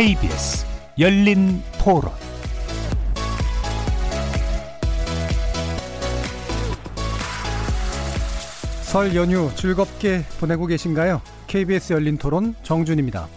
[0.00, 0.64] KBS
[0.98, 2.10] 열린 토론
[8.80, 11.20] 설 연휴 즐겁게 보내고 계신가요?
[11.48, 13.28] KBS 열린 토론 정준입니다.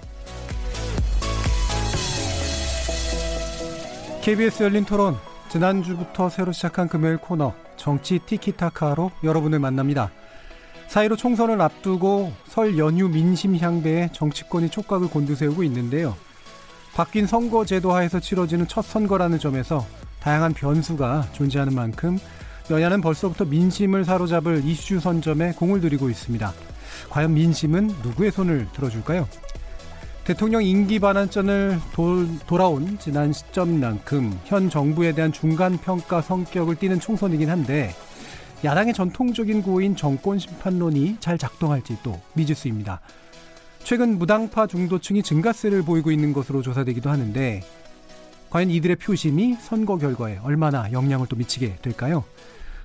[4.22, 5.18] KBS 열린 토론
[5.50, 10.12] 지난주부터 새로 시작한 금요일 코너 정치 티키타카로 여러분을 만납니다.
[10.88, 16.16] 사이로 총선을 앞두고 설 연휴 민심 향배에 정치권이 촉각을 곤두세우고 있는데요.
[16.96, 19.86] 바뀐 선거 제도 하에서 치러지는 첫 선거라는 점에서
[20.20, 22.20] 다양한 변수가 존재하는 만큼
[22.70, 26.54] 여야는 벌써부터 민심을 사로잡을 이슈 선점에 공을 들이고 있습니다.
[27.10, 29.28] 과연 민심은 누구의 손을 들어줄까요?
[30.24, 37.50] 대통령 임기 반환전을 도, 돌아온 지난 시점만큼 현 정부에 대한 중간 평가 성격을 띠는 총선이긴
[37.50, 37.94] 한데
[38.64, 43.02] 야당의 전통적인 구호인 정권 심판론이 잘 작동할지 또 미지수입니다.
[43.84, 47.62] 최근 무당파 중도층이 증가세를 보이고 있는 것으로 조사되기도 하는데
[48.50, 52.24] 과연 이들의 표심이 선거 결과에 얼마나 영향을 또 미치게 될까요?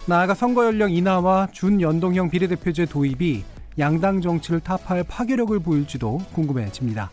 [0.07, 3.45] 나아가 선거 연령 인하와 준연동형 비례대표제 도입이
[3.79, 7.11] 양당 정치를 타파할 파괴력을 보일지도 궁금해집니다.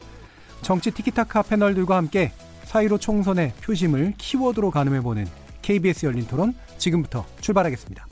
[0.62, 2.32] 정치 티키타카 패널들과 함께
[2.64, 5.28] 사이로 총선의 표심을 키워드로 가늠해보는
[5.62, 8.08] KBS 열린 토론 지금부터 출발하겠습니다.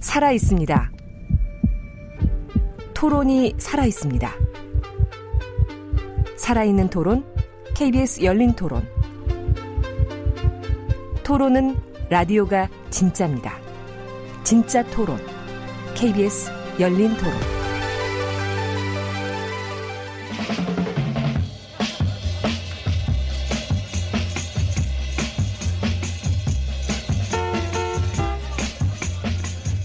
[0.00, 0.90] 살아 있습니다.
[2.96, 4.32] 토론이 살아 있습니다.
[6.38, 7.26] 살아있는 토론,
[7.74, 8.88] KBS 열린 토론.
[11.22, 11.76] 토론은
[12.08, 13.58] 라디오가 진짜입니다.
[14.44, 15.18] 진짜 토론,
[15.94, 17.34] KBS 열린 토론.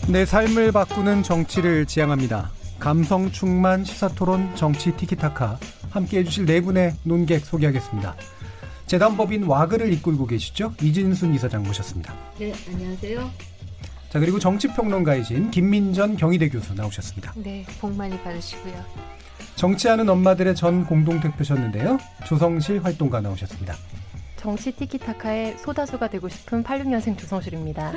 [0.07, 2.60] 내 삶을 바꾸는 정치를 지향합니다.
[2.81, 5.59] 감성 충만 시사토론 정치 티키타카
[5.91, 8.15] 함께 해주실 네 분의 논객 소개하겠습니다.
[8.87, 10.73] 재단법인 와그를 이끌고 계시죠?
[10.81, 12.11] 이진순 이사장 모셨습니다.
[12.39, 13.29] 네, 안녕하세요.
[14.09, 17.33] 자 그리고 정치평론가이신 김민전 경희대 교수 나오셨습니다.
[17.35, 18.73] 네, 복 많이 받으시고요.
[19.55, 21.99] 정치하는 엄마들의 전 공동대표셨는데요.
[22.25, 23.75] 조성실 활동가 나오셨습니다.
[24.41, 27.93] 정치 티키타카의 소다수가 되고 싶은 86년생 조성실입니다.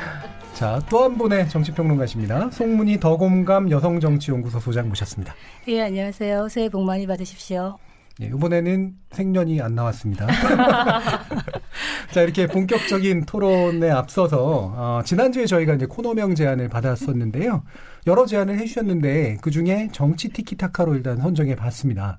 [0.54, 2.50] 자, 또 한 분의 정치평론가십니다.
[2.50, 5.34] 송문희 더공감 여성정치연구소 소장 모셨습니다.
[5.68, 6.48] 예, 안녕하세요.
[6.48, 7.76] 새해 복 많이 받으십시오.
[8.22, 10.26] 예, 이번에는 생년이 안 나왔습니다.
[12.12, 17.64] 자, 이렇게 본격적인 토론에 앞서서, 어, 지난주에 저희가 이제 코너명 제안을 받았었는데요.
[18.06, 22.18] 여러 제안을 해주셨는데, 그 중에 정치 티키타카로 일단 선정해 봤습니다.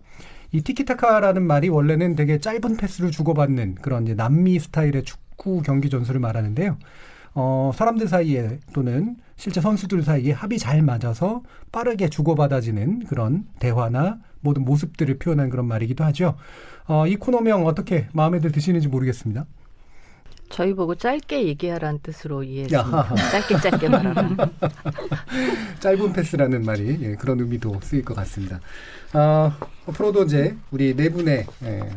[0.53, 6.21] 이 티키타카라는 말이 원래는 되게 짧은 패스를 주고받는 그런 이제 남미 스타일의 축구 경기 전술을
[6.21, 6.77] 말하는데요.
[7.33, 14.63] 어, 사람들 사이에 또는 실제 선수들 사이에 합이 잘 맞아서 빠르게 주고받아지는 그런 대화나 모든
[14.63, 16.35] 모습들을 표현한 그런 말이기도 하죠.
[16.85, 19.47] 어, 이 코너명 어떻게 마음에들 드시는지 모르겠습니다.
[20.53, 23.15] 저희 보고 짧게 얘기하라는 뜻으로 이해했습니다.
[23.15, 24.35] 짧게 짧게 말하라.
[25.81, 28.59] 짧은 패스라는 말이 예, 그런 의미도 쓰일 것 같습니다.
[29.13, 29.51] 어,
[29.87, 31.89] 앞으로도 이제 우리 네 분의 예,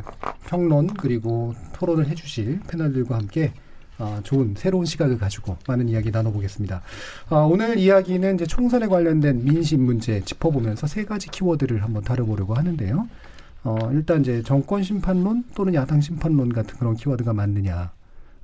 [0.46, 3.52] 평론 그리고 토론을 해주실 패널들과 함께
[3.98, 6.80] 어, 좋은 새로운 시각을 가지고 많은 이야기 나눠보겠습니다.
[7.28, 13.06] 어, 오늘 이야기는 이제 총선에 관련된 민심 문제 짚어보면서 세 가지 키워드를 한번 다뤄보려고 하는데요.
[13.64, 17.90] 어, 일단 이제 정권 심판론 또는 야당 심판론 같은 그런 키워드가 맞느냐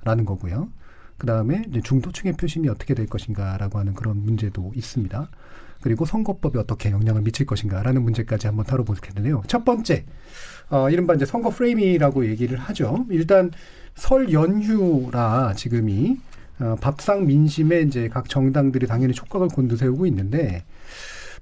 [0.03, 0.69] 라는 거고요.
[1.17, 5.29] 그 다음에 중도층의 표심이 어떻게 될 것인가라고 하는 그런 문제도 있습니다.
[5.81, 9.43] 그리고 선거법이 어떻게 영향을 미칠 것인가라는 문제까지 한번 다뤄볼 텐데요.
[9.47, 10.05] 첫 번째,
[10.69, 13.05] 어, 이른바 이제 선거 프레임이라고 얘기를 하죠.
[13.09, 13.51] 일단
[13.95, 16.17] 설 연휴라 지금이
[16.59, 20.63] 어, 밥상 민심에 이제 각 정당들이 당연히 촉각을 곤두세우고 있는데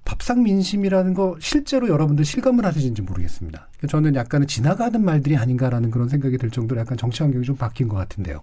[0.06, 3.68] 밥상 민심이라는 거 실제로 여러분들 실감을 하시는지 모르겠습니다.
[3.88, 7.98] 저는 약간은 지나가는 말들이 아닌가라는 그런 생각이 들 정도로 약간 정치 환경이 좀 바뀐 것
[7.98, 8.42] 같은데요.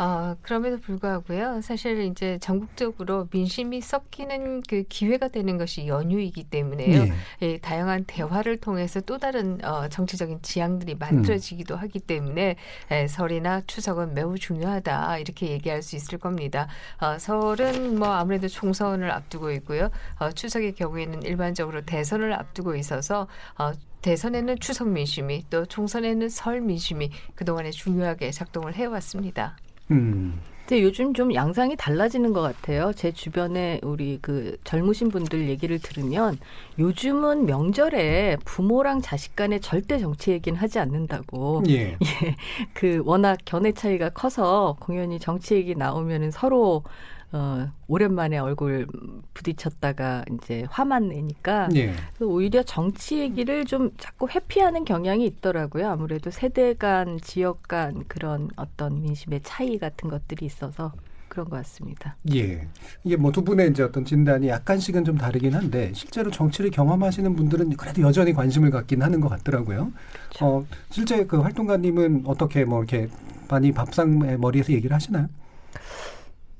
[0.00, 1.60] 아, 그럼에도 불구하고요.
[1.60, 7.02] 사실 이제 전국적으로 민심이 섞이는 그 기회가 되는 것이 연휴이기 때문에요.
[7.02, 7.12] 예.
[7.42, 11.80] 예, 다양한 대화를 통해서 또 다른 어, 정치적인 지향들이 만들어지기도 음.
[11.80, 12.54] 하기 때문에
[12.92, 16.68] 예, 설이나 추석은 매우 중요하다 이렇게 얘기할 수 있을 겁니다.
[17.00, 19.90] 어, 설은 뭐 아무래도 총선을 앞두고 있고요.
[20.20, 23.26] 어, 추석의 경우에는 일반적으로 대선을 앞두고 있어서
[23.58, 23.72] 어,
[24.02, 29.56] 대선에는 추석 민심이 또 총선에는 설 민심이 그동안에 중요하게 작동을 해왔습니다.
[29.90, 30.40] 음.
[30.68, 32.92] 근데 요즘 좀 양상이 달라지는 것 같아요.
[32.94, 36.36] 제 주변에 우리 그 젊으신 분들 얘기를 들으면
[36.78, 41.62] 요즘은 명절에 부모랑 자식 간에 절대 정치 얘기는 하지 않는다고.
[41.70, 41.96] 예.
[42.04, 42.36] 예.
[42.74, 46.82] 그 워낙 견해 차이가 커서 공연히 정치 얘기 나오면은 서로
[47.30, 48.86] 어, 오랜만에 얼굴
[49.34, 51.92] 부딪혔다가 이제 화만 내니까 예.
[52.20, 55.88] 오히려 정치 얘기를 좀 자꾸 회피하는 경향이 있더라고요.
[55.90, 60.92] 아무래도 세대 간, 지역 간 그런 어떤 민심의 차이 같은 것들이 있어서
[61.28, 62.16] 그런 것 같습니다.
[62.34, 62.66] 예.
[63.04, 67.76] 이게 뭐 두 분의 이제 어떤 진단이 약간씩은 좀 다르긴 한데 실제로 정치를 경험하시는 분들은
[67.76, 69.92] 그래도 여전히 관심을 갖긴 하는 것 같더라고요.
[70.30, 70.46] 그렇죠.
[70.46, 73.08] 어, 실제 그 활동가님은 어떻게 뭐 이렇게
[73.50, 75.28] 많이 밥상의 머리에서 얘기를 하시나요?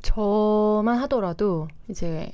[0.03, 2.33] 저만 하더라도 이제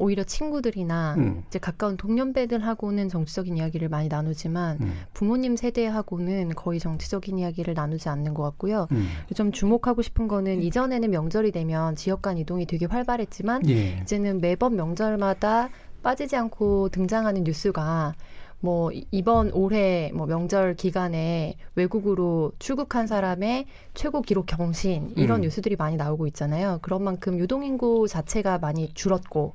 [0.00, 1.44] 오히려 친구들이나 음.
[1.46, 4.92] 이제 가까운 동년배들하고는 정치적인 이야기를 많이 나누지만 음.
[5.12, 8.88] 부모님 세대하고는 거의 정치적인 이야기를 나누지 않는 것 같고요.
[8.92, 9.06] 음.
[9.34, 14.00] 좀 주목하고 싶은 거는 이전에는 명절이 되면 지역 간 이동이 되게 활발했지만 예.
[14.02, 15.68] 이제는 매번 명절마다
[16.02, 18.14] 빠지지 않고 등장하는 뉴스가
[18.60, 25.42] 뭐 이- 이번 올해 뭐 명절 기간에 외국으로 출국한 사람의 최고 기록 경신 이런 음.
[25.42, 26.78] 뉴스들이 많이 나오고 있잖아요.
[26.82, 29.54] 그런 만큼 유동인구 자체가 많이 줄었고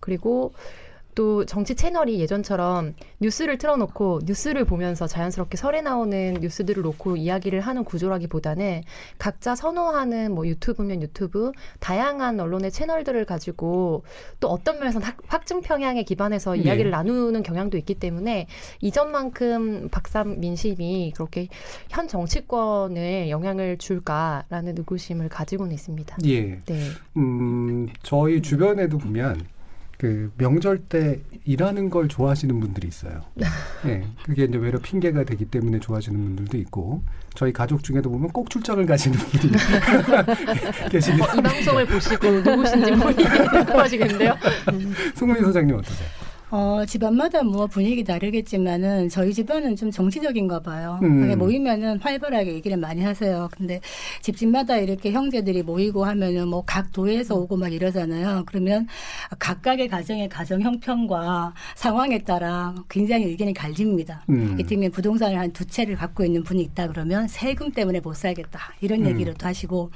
[0.00, 0.52] 그리고
[1.14, 7.84] 또 정치 채널이 예전처럼 뉴스를 틀어놓고 뉴스를 보면서 자연스럽게 설에 나오는 뉴스들을 놓고 이야기를 하는
[7.84, 8.82] 구조라기보다는
[9.18, 14.04] 각자 선호하는 뭐 유튜브면 유튜브 다양한 언론의 채널들을 가지고
[14.40, 16.62] 또 어떤 면에서는 확- 확증 평양에 기반해서 네.
[16.62, 18.46] 이야기를 나누는 경향도 있기 때문에
[18.80, 21.48] 이전만큼 박삼 민심이 그렇게
[21.90, 26.16] 현 정치권에 영향을 줄까라는 의구심을 가지고는 있습니다.
[26.26, 26.60] 예.
[26.64, 26.88] 네.
[27.18, 29.40] 음, 저희 주변에도 보면
[30.02, 33.22] 그 명절 때 일하는 걸 좋아하시는 분들이 있어요.
[33.86, 34.04] 예.
[34.24, 37.04] 그게 이제 외려 핑계가 되기 때문에 좋아하시는 분들도 있고
[37.36, 39.52] 저희 가족 중에도 보면 꼭 출장을 가시는 분들이
[40.90, 44.36] 계시긴 이 방송을 보시고 누구신지 본인이 궁금하시겠는데요?
[45.14, 46.08] 승훈이 소장님 어떠세요?
[46.54, 50.98] 어, 집안마다 뭐 분위기 다르겠지만은 저희 집안은 좀 정치적인가 봐요.
[51.02, 51.38] 음.
[51.38, 53.48] 모이면은 활발하게 얘기를 많이 하세요.
[53.56, 53.80] 근데
[54.20, 58.42] 집집마다 이렇게 형제들이 모이고 하면은 뭐 각 도에서 오고 막 이러잖아요.
[58.46, 58.86] 그러면
[59.38, 64.22] 각각의 가정의 가정 형편과 상황에 따라 굉장히 의견이 갈립니다.
[64.28, 64.54] 음.
[64.58, 69.00] 이를테면 부동산을 한 두 채를 갖고 있는 분이 있다 그러면 세금 때문에 못 살겠다 이런
[69.02, 69.06] 음.
[69.06, 69.90] 얘기를 또 하시고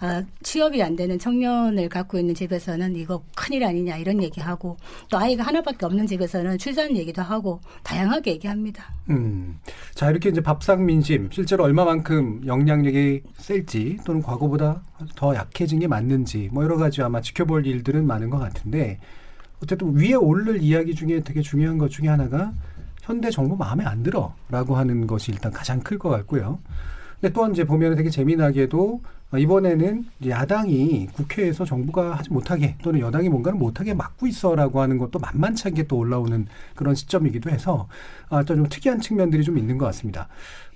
[0.00, 4.76] 아, 취업이 안 되는 청년을 갖고 있는 집에서는 이거 큰일 아니냐 이런 얘기하고
[5.08, 8.92] 또 아이가 하나밖에 없는 집에서는 출산 얘기도 하고 다양하게 얘기합니다.
[9.08, 9.60] 음.
[9.94, 14.82] 자, 이렇게 이제 밥상 민심, 실제로 얼마만큼 영향력이 셀지 또는 과거보다
[15.14, 18.98] 더 약해진 게 맞는지 뭐 여러 가지 아마 지켜볼 일들은 많은 것 같은데
[19.62, 22.52] 어쨌든 위에 오를 이야기 중에 되게 중요한 것 중에 하나가
[23.02, 26.58] 현대 정부 마음에 안 들어 라고 하는 것이 일단 가장 클 것 같고요.
[27.20, 29.00] 근데 또한 이제 보면 되게 재미나게도
[29.34, 35.68] 이번에는 야당이 국회에서 정부가 하지 못하게 또는 여당이 뭔가를 못하게 막고 있어라고 하는 것도 만만치
[35.68, 36.46] 않게 또 올라오는
[36.76, 37.88] 그런 시점이기도 해서
[38.28, 40.28] 아, 좀 특이한 측면들이 좀 있는 것 같습니다.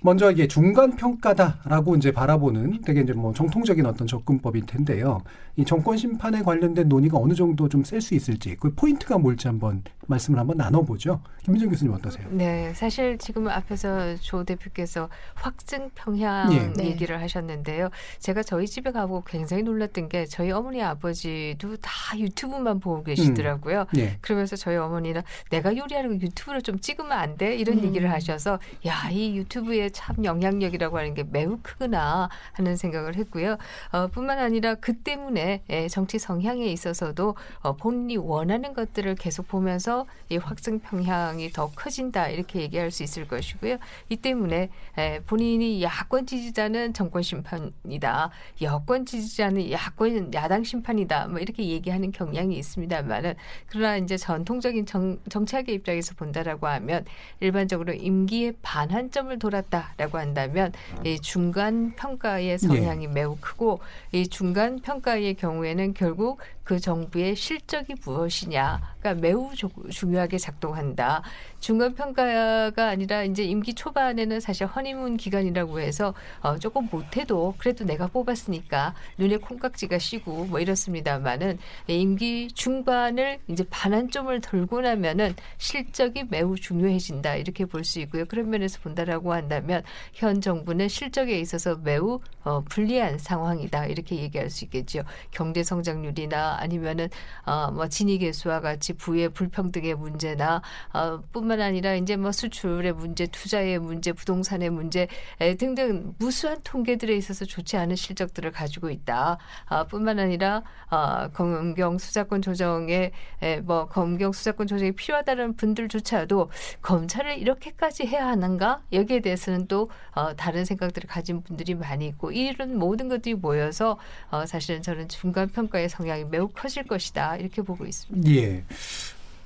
[0.03, 5.21] 먼저 이게 중간 평가다라고 이제 바라보는 되게 이제 뭐 정통적인 어떤 접근법일 텐데요.
[5.57, 9.83] 이 정권 심판에 관련된 논의가 어느 정도 좀 셀 수 있을지 그 포인트가 뭘지 한번
[10.07, 11.21] 말씀을 한번 나눠보죠.
[11.43, 12.27] 김민정 교수님 어떠세요?
[12.31, 16.71] 네, 사실 지금 앞에서 조 대표께서 확증 평양 예.
[16.75, 16.85] 네.
[16.85, 17.89] 얘기를 하셨는데요.
[18.19, 23.85] 제가 저희 집에 가보고 굉장히 놀랐던 게 저희 어머니 아버지도 다 유튜브만 보고 계시더라고요.
[23.97, 24.17] 예.
[24.21, 25.21] 그러면서 저희 어머니는
[25.51, 27.55] 내가 요리하는 거 유튜브로 좀 찍으면 안 돼?
[27.55, 27.85] 이런 음.
[27.85, 33.57] 얘기를 하셔서 야, 이 유튜브의 참 영향력이라고 하는 게 매우 크구나 하는 생각을 했고요.
[33.91, 40.05] 어, 뿐만 아니라 그 때문에 예, 정치 성향에 있어서도 어, 본인이 원하는 것들을 계속 보면서
[40.29, 43.77] 이 확증 평향이 더 커진다 이렇게 얘기할 수 있을 것이고요.
[44.09, 44.69] 이 때문에
[44.99, 48.29] 에, 본인이 야권 지지자는 정권 심판이다,
[48.61, 53.33] 여권 지지자는 야권 야당 심판이다, 뭐 이렇게 얘기하는 경향이 있습니다만은
[53.65, 57.03] 그러나 이제 전통적인 정, 정치학의 입장에서 본다라고 하면
[57.41, 60.71] 일반적으로 임기의 반환점을 돌았다라고 한다면
[61.03, 63.81] 이 중간 평가의 성향이 매우 크고
[64.13, 71.23] 이 중간 평가의 경우에는 결국 그 정부의 실적이 무엇이냐 가 매우 조- 중요하게 작동한다.
[71.59, 78.05] 중간 평가가 아니라 이제 임기 초반에는 사실 허니문 기간이라고 해서 어, 조금 못해도 그래도 내가
[78.07, 87.35] 뽑았으니까 눈에 콩깍지가 씌고 뭐 이렇습니다만은 임기 중반을 이제 반환점을 돌고 나면은 실적이 매우 중요해진다
[87.35, 88.25] 이렇게 볼 수 있고요.
[88.25, 89.81] 그런 면에서 본다라고 한다면
[90.13, 95.01] 현 정부는 실적에 있어서 매우 어, 불리한 상황이다 이렇게 얘기할 수 있겠죠.
[95.31, 97.09] 경제 성장률이나 아니면은
[97.47, 100.61] 어, 뭐 진위 개수와 같이 부의 불평등의 문제나
[100.93, 105.07] 어, 뿐만 아니라 이제 뭐 수출의 문제, 투자의 문제, 부동산의 문제
[105.39, 109.37] 에, 등등 무수한 통계들에 있어서 좋지 않은 실 실적들을 가지고 있다.
[109.65, 116.49] 아, 뿐만 아니라 아, 검경 수사권 조정에 에, 뭐 검경 수사권 조정이 필요하다는 분들조차도
[116.81, 122.77] 검찰을 이렇게까지 해야 하는가 여기에 대해서는 또 어, 다른 생각들을 가진 분들이 많이 있고 이런
[122.77, 123.97] 모든 것들이 모여서
[124.29, 128.29] 어, 사실은 저는 중간 평가의 성향이 매우 커질 것이다 이렇게 보고 있습니다.
[128.31, 128.63] 예.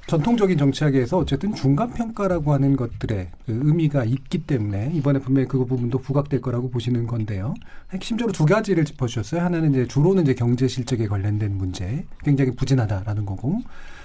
[0.07, 5.97] 전통적인 정치학에서 어쨌든 중간 평가라고 하는 것들의 그 의미가 있기 때문에 이번에 분명히 그 부분도
[5.97, 7.55] 부각될 거라고 보시는 건데요.
[7.91, 9.41] 핵심적으로 두 가지를 짚어주셨어요.
[9.41, 13.61] 하나는 이제 주로는 이제 경제 실적에 관련된 문제, 굉장히 부진하다라는 거고,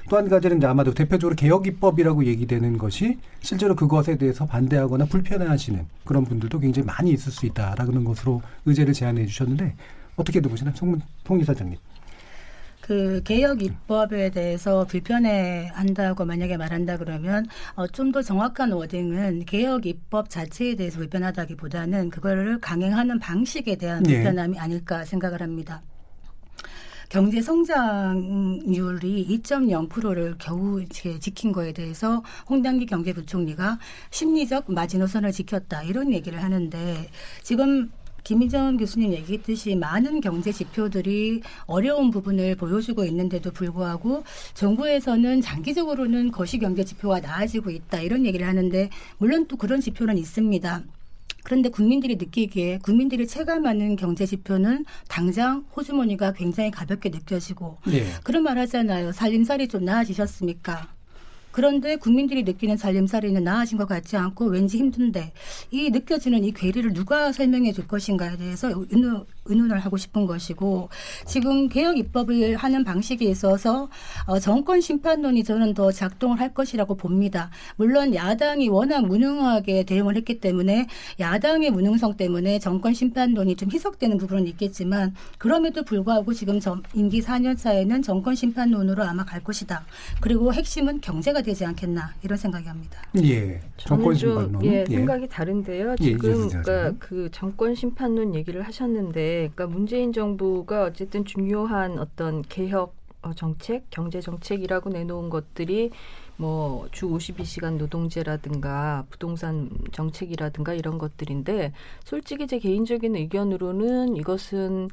[0.09, 5.87] 또 한 가지는 이제 아마도 대표적으로 개혁 입법이라고 얘기되는 것이 실제로 그것에 대해서 반대하거나 불편해하시는
[6.05, 9.75] 그런 분들도 굉장히 많이 있을 수 있다라는 것으로 의제를 제안해 주셨는데
[10.17, 11.79] 어떻게 보시나요, 송문 통이사장님?
[12.91, 19.87] 그 개혁 입법에 대해서 불편해 한다고 만약에 말한다 그러면 어, 좀 더 정확한 워딩은 개혁
[19.87, 24.15] 입법 자체에 대해서 불편하다기보다는 그거를 강행하는 방식에 대한 예.
[24.17, 25.83] 불편함이 아닐까 생각을 합니다.
[27.09, 33.79] 경제 성장률이 2.0%를 겨우 이제 지킨 거에 대해서 홍당기 경제부총리가
[34.11, 37.09] 심리적 마지노선을 지켰다 이런 얘기를 하는데
[37.45, 37.93] 지금
[38.25, 44.25] 김희정 교수님 얘기했듯이 많은 경제 지표들이 어려운 부분을 보여주고 있는데도 불구하고
[44.55, 50.83] 정부에서는 장기적으로는 거시 경제 지표가 나아지고 있다 이런 얘기를 하는데 물론 또 그런 지표는 있습니다.
[51.43, 58.07] 그런데 국민들이 느끼기에 국민들이 체감하는 경제 지표는 당장 호주머니가 굉장히 가볍게 느껴지고 예.
[58.23, 59.13] 그런 말 하잖아요.
[59.13, 61.00] 살림살이 좀 나아지셨습니까?
[61.53, 65.33] 그런데 국민들이 느끼는 살림살이는 나아진 것 같지 않고 왠지 힘든데
[65.71, 70.89] 이 느껴지는 이 괴리를 누가 설명해 줄 것인가에 대해서 의논, 의논을 하고 싶은 것이고
[71.27, 73.89] 지금 개혁 입법을 하는 방식에 있어서
[74.27, 77.51] 어, 정권 심판론이 저는 더 작동을 할 것이라고 봅니다.
[77.77, 80.87] 물론 야당이 워낙 무능하게 대응을 했기 때문에
[81.19, 87.59] 야당의 무능성 때문에 정권 심판론이 좀 희석되는 부분은 있겠지만 그럼에도 불구하고 지금 점- 임기 4년
[87.59, 89.85] 차에는 정권 심판론으로 아마 갈 것이다.
[90.21, 93.01] 그리고 핵심은 경제가 되지 않겠나 이런 생각이 합니다.
[93.23, 93.61] 예.
[93.77, 94.65] 정권 저는 좀 심판론.
[94.65, 95.97] 예, 생각이 다른데요.
[96.01, 96.97] 예, 지금 이재수 그러니까.
[96.99, 104.21] 그 정권 심판론 얘기를 하셨는데, 그러니까 문재인 정부가 어쨌든 중요한 어떤 개혁 어, 정책, 경제
[104.21, 105.91] 정책이라고 내놓은 것들이
[106.39, 111.73] 뭐 주 52시간 노동제라든가 부동산 정책이라든가 이런 것들인데
[112.05, 114.89] 솔직히 제 개인적인 의견으로는 이것은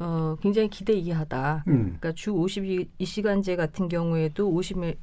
[0.00, 1.64] 어, 굉장히 기대 이하다.
[1.68, 1.82] 음.
[1.84, 4.96] 그러니까 주 52시간제 같은 경우에도 50에서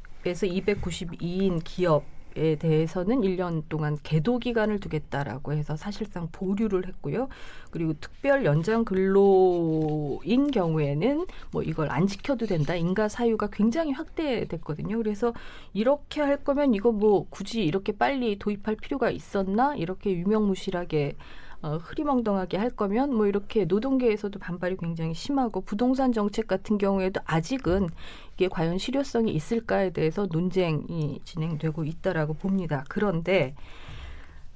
[0.47, 7.27] 292인 기업 에 대해서는 1년 동안 계도 기간을 두겠다라고 해서 사실상 보류를 했고요.
[7.71, 12.73] 그리고 특별 연장 근로인 경우에는 뭐 이걸 안 지켜도 된다.
[12.75, 14.95] 인가 사유가 굉장히 확대됐거든요.
[14.95, 15.33] 그래서
[15.73, 19.75] 이렇게 할 거면 이거 뭐 굳이 이렇게 빨리 도입할 필요가 있었나?
[19.75, 21.17] 이렇게 유명무실하게
[21.61, 27.87] 어, 흐리멍덩하게 할 거면 뭐 이렇게 노동계에서도 반발이 굉장히 심하고 부동산 정책 같은 경우에도 아직은
[28.33, 32.83] 이게 과연 실효성이 있을까에 대해서 논쟁이 진행되고 있다라고 봅니다.
[32.89, 33.53] 그런데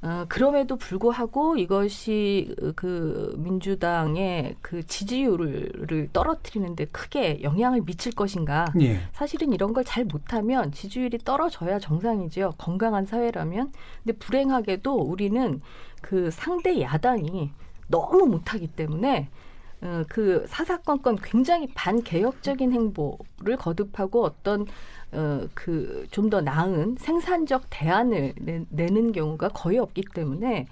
[0.01, 8.65] 어, 그럼에도 불구하고 이것이 그 민주당의 그 지지율을 떨어뜨리는데 크게 영향을 미칠 것인가?
[8.81, 8.99] 예.
[9.13, 12.53] 사실은 이런 걸 잘 못하면 지지율이 떨어져야 정상이죠.
[12.57, 13.71] 건강한 사회라면.
[14.03, 15.61] 근데 불행하게도 우리는
[16.05, 17.49] 그 상대 야당이
[17.87, 19.27] 너무 못하기 때문에
[19.81, 24.67] 어, 그 사사건건 굉장히 반개혁적인 행보를 거듭하고 어떤
[25.11, 30.67] 어, 그좀 더 나은 생산적 대안을 내, 내는 경우가 거의 없기 때문에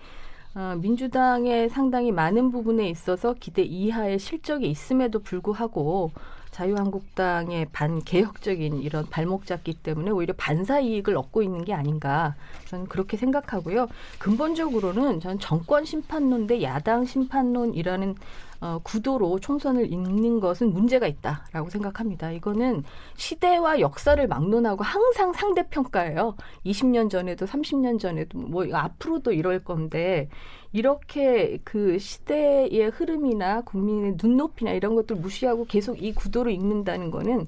[0.53, 6.11] 어, 민주당의 상당히 많은 부분에 있어서 기대 이하의 실적이 있음에도 불구하고
[6.53, 12.35] 자유한국당의 반개혁적인 이런 발목 잡기 때문에 오히려 반사 이익을 얻고 있는 게 아닌가
[12.67, 13.87] 저는 그렇게 생각하고요.
[14.19, 18.15] 근본적으로는 저는 정권 심판론 대 야당 심판론이라는
[18.63, 22.31] 어, 구도로 총선을 읽는 것은 문제가 있다라고 생각합니다.
[22.31, 22.83] 이거는
[23.17, 26.37] 시대와 역사를 막론하고 항상 상대평가예요.
[26.65, 30.29] 20년 전에도 30년 전에도 뭐 앞으로도 이럴 건데
[30.71, 37.47] 이렇게 그 시대의 흐름이나 국민의 눈높이나 이런 것들 무시하고 계속 이 구도를 읽는다는 거는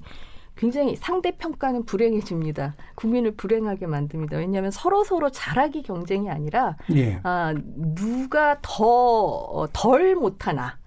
[0.54, 2.76] 굉장히 상대평가는 불행해집니다.
[2.94, 4.36] 국민을 불행하게 만듭니다.
[4.36, 7.20] 왜냐하면 서로 서로 잘하기 경쟁이 아니라 예.
[7.22, 7.54] 아,
[7.94, 10.78] 누가 더 덜 못하나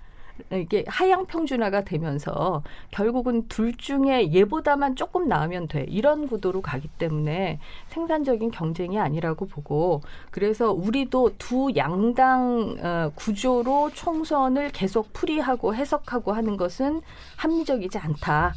[0.51, 7.59] 이게 하향 평준화가 되면서 결국은 둘 중에 얘보다만 조금 나으면 돼 이런 구도로 가기 때문에
[7.89, 16.57] 생산적인 경쟁이 아니라고 보고 그래서 우리도 두 양당 어, 구조로 총선을 계속 풀이하고 해석하고 하는
[16.57, 17.01] 것은
[17.37, 18.53] 합리적이지 않다.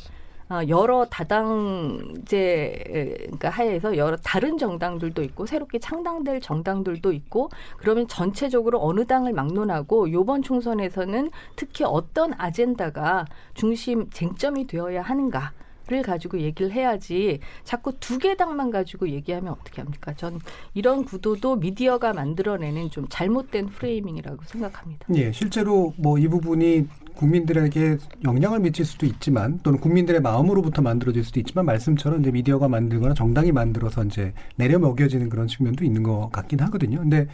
[0.53, 2.85] 어, 여러 다당제
[3.23, 10.13] 그러니까 하에서 여러 다른 정당들도 있고 새롭게 창당될 정당들도 있고 그러면 전체적으로 어느 당을 막론하고
[10.13, 15.53] 요번 총선에서는 특히 어떤 아젠다가 중심 쟁점이 되어야 하는가
[15.89, 20.15] 를 가지고 얘기를 해야지 자꾸 두 개 당만 가지고 얘기하면 어떻게 합니까?
[20.15, 20.39] 전
[20.75, 25.07] 이런 구도도 미디어가 만들어내는 좀 잘못된 프레이밍이라고 생각합니다.
[25.17, 31.41] 예, 실제로 뭐 이 부분이 국민들에게 영향을 미칠 수도 있지만 또는 국민들의 마음으로부터 만들어질 수도
[31.41, 36.61] 있지만 말씀처럼 이제 미디어가 만들거나 정당이 만들어서 이제 내려 먹여지는 그런 측면도 있는 것 같긴
[36.61, 36.99] 하거든요.
[36.99, 37.27] 근데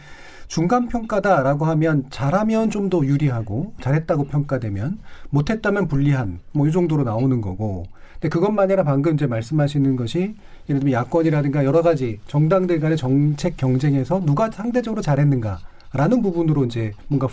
[0.47, 4.97] 중간 평가다라고 하면 잘하면 좀 더 유리하고 잘했다고 평가되면
[5.29, 10.35] 못했다면 불리한 뭐 이 정도로 나오는 거고 근데 그것만 아니라 방금 이제 말씀하시는 것이
[10.67, 15.59] 예를 들면 야권이라든가 여러 가지 정당들 간의 정책 경쟁에서 누가 상대적으로 잘했는가
[15.93, 17.27] 라는 부분으로 이제 뭔가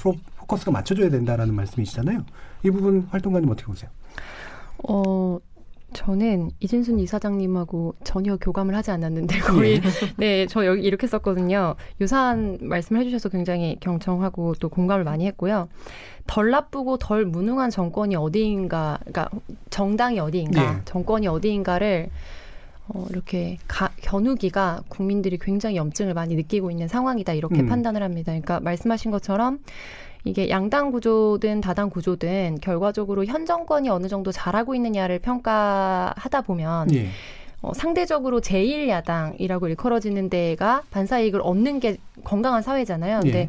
[0.46, 2.24] 포커스가 맞춰져야 된다라는 말씀이시잖아요.
[2.64, 3.90] 이 부분 활동가님 어떻게 보세요?
[4.88, 5.38] 어,
[5.92, 9.80] 저는 이진순 이사장님하고 전혀 교감을 하지 않았는데 거의
[10.16, 11.74] 네, 저 여기 이렇게 썼거든요.
[12.00, 15.68] 유사한 말씀을 해주셔서 굉장히 경청하고 또 공감을 많이 했고요.
[16.26, 19.30] 덜 나쁘고 덜 무능한 정권이 어디인가, 그러니까
[19.70, 20.80] 정당이 어디인가, 예.
[20.84, 22.10] 정권이 어디인가를
[22.88, 27.68] 어, 이렇게 가, 겨누기가 국민들이 굉장히 염증을 많이 느끼고 있는 상황이다 이렇게 음.
[27.68, 28.32] 판단을 합니다.
[28.32, 29.58] 그러니까 말씀하신 것처럼
[30.26, 37.06] 이게 양당 구조든 다당 구조든 결과적으로 현 정권이 어느 정도 잘하고 있느냐를 평가하다 보면 예.
[37.62, 43.20] 어, 상대적으로 제1야당이라고 일컬어지는 데가 반사이익을 얻는 게 건강한 사회잖아요.
[43.20, 43.48] 근데 예.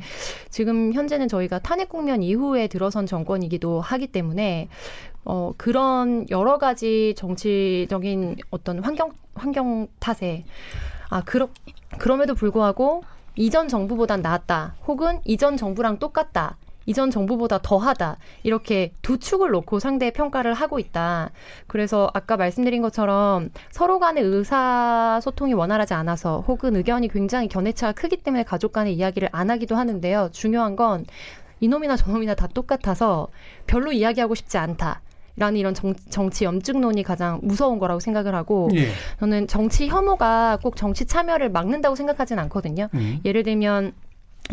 [0.51, 4.69] 지금 현재는 저희가 탄핵 국면 이후에 들어선 정권이기도 하기 때문에
[5.25, 10.45] 어, 그런 여러 가지 정치적인 어떤 환경, 환경 탓에
[11.09, 11.49] 아, 그러,
[11.97, 13.03] 그럼에도 불구하고
[13.35, 14.75] 이전 정부보단 나았다.
[14.85, 16.55] 혹은 이전 정부랑 똑같다.
[16.87, 18.17] 이전 정부보다 더하다.
[18.43, 21.29] 이렇게 두 축을 놓고 상대 평가를 하고 있다.
[21.67, 28.43] 그래서 아까 말씀드린 것처럼 서로 간의 의사소통이 원활하지 않아서 혹은 의견이 굉장히 견해차가 크기 때문에
[28.43, 30.29] 가족 간의 이야기를 안 하기도 하는데요.
[30.31, 31.05] 중요한 건
[31.59, 33.27] 이놈이나 저놈이나 다 똑같아서
[33.67, 35.01] 별로 이야기하고 싶지 않다.
[35.39, 38.87] 라는 이런 정, 정치 염증론이 가장 무서운 거라고 생각을 하고 예.
[39.19, 42.89] 저는 정치 혐오가 꼭 정치 참여를 막는다고 생각하진 않거든요.
[42.95, 43.19] 음.
[43.23, 43.93] 예를 들면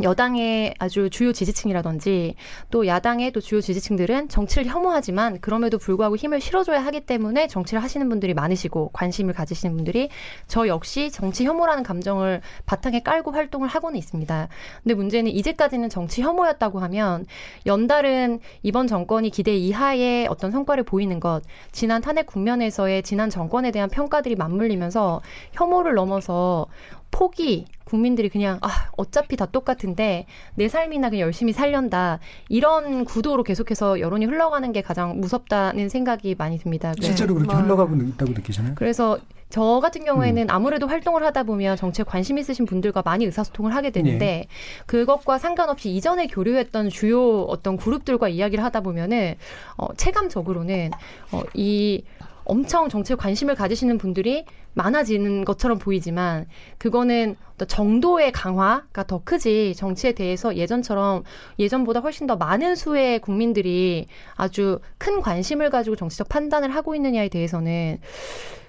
[0.03, 2.35] 여당의 아주 주요 지지층이라든지
[2.71, 8.09] 또 야당의 또 주요 지지층들은 정치를 혐오하지만 그럼에도 불구하고 힘을 실어줘야 하기 때문에 정치를 하시는
[8.09, 10.09] 분들이 많으시고 관심을 가지시는 분들이
[10.49, 14.49] 저 역시 정치 혐오라는 감정을 바탕에 깔고 활동을 하고는 있습니다.
[14.83, 17.25] 근데 문제는 이제까지는 정치 혐오였다고 하면
[17.67, 23.89] 연달은 이번 정권이 기대 이하의 어떤 성과를 보이는 것, 지난 탄핵 국면에서의 지난 정권에 대한
[23.89, 25.21] 평가들이 맞물리면서
[25.53, 26.67] 혐오를 넘어서
[27.11, 30.27] 포기 국민들이 그냥 아 어차피 다 똑같은데
[30.57, 36.59] 내 삶이나 그냥 열심히 살련다 이런 구도로 계속해서 여론이 흘러가는 게 가장 무섭다는 생각이 많이
[36.59, 36.93] 듭니다.
[37.01, 38.75] 실제로 그렇게 뭐, 흘러가고 있다고 느끼시나요?
[38.75, 40.51] 그래서 저 같은 경우에는 음.
[40.51, 44.49] 아무래도 활동을 하다 보면 정치에 관심 있으신 분들과 많이 의사소통을 하게 되는데 예.
[44.87, 49.37] 그것과 상관없이 이전에 교류했던 주요 어떤 그룹들과 이야기를 하다 보면은
[49.77, 50.91] 어, 체감적으로는
[51.31, 52.03] 어, 이
[52.45, 56.47] 엄청 정치에 관심을 가지시는 분들이 많아지는 것처럼 보이지만
[56.79, 61.23] 그거는 정도의 강화가 더 크지 정치에 대해서 예전처럼
[61.59, 67.99] 예전보다 훨씬 더 많은 수의 국민들이 아주 큰 관심을 가지고 정치적 판단을 하고 있느냐에 대해서는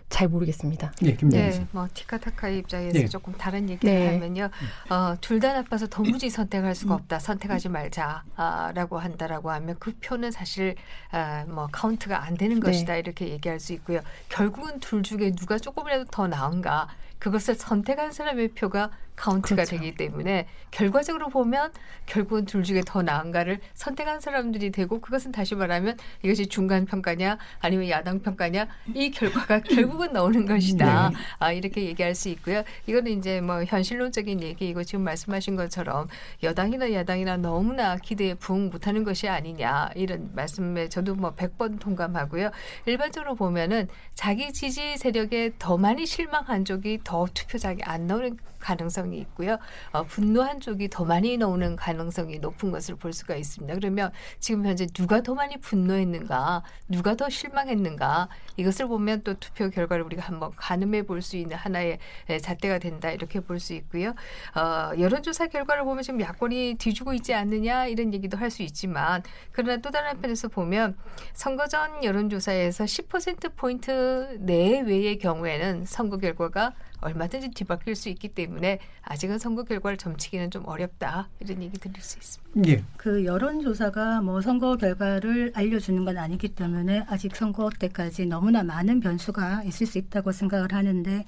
[0.10, 0.92] 잘 모르겠습니다.
[1.02, 3.08] 네, 네, 뭐 티카타카의 입장에서 네.
[3.08, 4.14] 조금 다른 얘기를 네.
[4.14, 4.50] 하면요,
[4.90, 7.00] 어, 둘 다 나빠서 도무지 선택할 수가 음.
[7.02, 7.20] 없다.
[7.20, 10.76] 선택하지 말자라고 한다라고 하면 그 표는 사실
[11.12, 12.62] 아, 뭐 카운트가 안 되는 네.
[12.62, 14.00] 것이다 이렇게 얘기할 수 있고요.
[14.30, 16.88] 결국은 둘 중에 누가 조금이라도 더 나은가
[17.20, 19.78] 그것을 선택한 사람의 표가 카운트가 그렇죠.
[19.78, 21.72] 되기 때문에 결과적으로 보면
[22.06, 27.90] 결국은 둘 중에 더 나은가를 선택한 사람들이 되고 그것은 다시 말하면 이것이 중간 평가냐 아니면
[27.90, 31.10] 야당 평가냐 이 결과가 결국은 나오는 것이다.
[31.10, 31.16] 네.
[31.40, 32.64] 아, 이렇게 얘기할 수 있고요.
[32.88, 36.08] 이거는 이제 뭐 현실론적인 얘기이고 지금 말씀하신 것처럼
[36.44, 42.52] 여당이나 야당이나 너무나 기대에 부응 못하는 것이 아니냐 이런 말씀에 저도 뭐 100번 동감하고요.
[42.86, 49.20] 일반적으로 보면은 자기 지지 세력에 더 많이 실망한 쪽이 더 투표장에 안 나오는 가능성 이
[49.20, 49.58] 있고요.
[49.92, 53.74] 어, 분노 한 쪽이 더 많이 나오는 가능성이 높은 것을 볼 수가 있습니다.
[53.76, 60.04] 그러면 지금 현재 누가 더 많이 분노했는가, 누가 더 실망했는가 이것을 보면 또 투표 결과를
[60.06, 61.98] 우리가 한번 가늠해 볼 수 있는 하나의
[62.42, 64.14] 잣대가 된다 이렇게 볼 수 있고요.
[64.56, 69.78] 어, 여론조사 결과를 보면 지금 야권이 뒤지고 있지 않느냐 이런 얘기도 할 수 있지만 그러나
[69.78, 70.96] 또 다른 한편에서 보면
[71.34, 76.74] 선거 전 여론조사에서 10% 포인트 내외의 경우에는 선거 결과가
[77.06, 82.18] 얼마든지 뒤바뀔 수 있기 때문에 아직은 선거 결과를 점치기는 좀 어렵다 이런 얘기 드릴 수
[82.18, 82.70] 있습니다.
[82.70, 82.84] 예.
[82.98, 89.64] 그 여론조사가 뭐 선거 결과를 알려주는 건 아니기 때문에 아직 선거 때까지 너무나 많은 변수가
[89.64, 91.26] 있을 수 있다고 생각을 하는데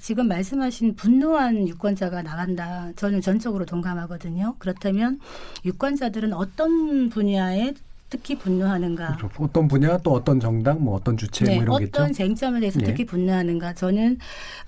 [0.00, 2.92] 지금 말씀하신 분노한 유권자가 나간다.
[2.96, 4.56] 저는 전적으로 동감하거든요.
[4.58, 5.18] 그렇다면
[5.64, 7.74] 유권자들은 어떤 분야에
[8.08, 9.16] 특히 분노하는가?
[9.16, 9.30] 그렇죠.
[9.38, 12.12] 어떤 분야 또 어떤 정당 뭐 어떤 주체 네, 뭐 이런 어떤 겠죠.
[12.12, 12.86] 쟁점에 대해서 네.
[12.86, 13.74] 특히 분노하는가?
[13.74, 14.18] 저는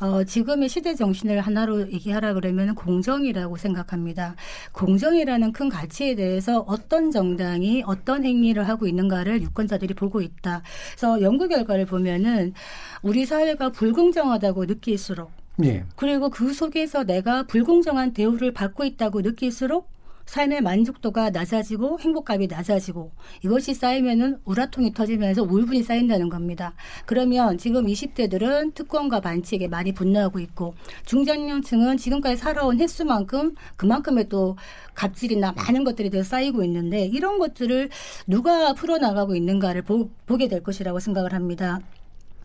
[0.01, 4.35] 어, 지금의 시대 정신을 하나로 얘기하라 그러면 공정이라고 생각합니다.
[4.72, 10.62] 공정이라는 큰 가치에 대해서 어떤 정당이 어떤 행위를 하고 있는가를 유권자들이 보고 있다.
[10.90, 12.55] 그래서 연구 결과를 보면은
[13.03, 15.31] 우리 사회가 불공정하다고 느낄수록
[15.64, 15.85] 예.
[15.96, 19.88] 그리고 그 속에서 내가 불공정한 대우를 받고 있다고 느낄수록
[20.28, 23.12] 삶의 만족도가 낮아지고 행복감이 낮아지고
[23.42, 26.74] 이것이 쌓이면은 우라통이 터지면서 우울분이 쌓인다는 겁니다.
[27.06, 30.74] 그러면 지금 20대들은 특권과 반칙에 많이 분노하고 있고
[31.06, 34.56] 중장년층은 지금까지 살아온 횟수만큼 그만큼의 또
[34.94, 37.88] 갑질이나 많은 것들이 더 쌓이고 있는데 이런 것들을
[38.26, 41.80] 누가 풀어나가고 있는가를 보, 보게 될 것이라고 생각을 합니다.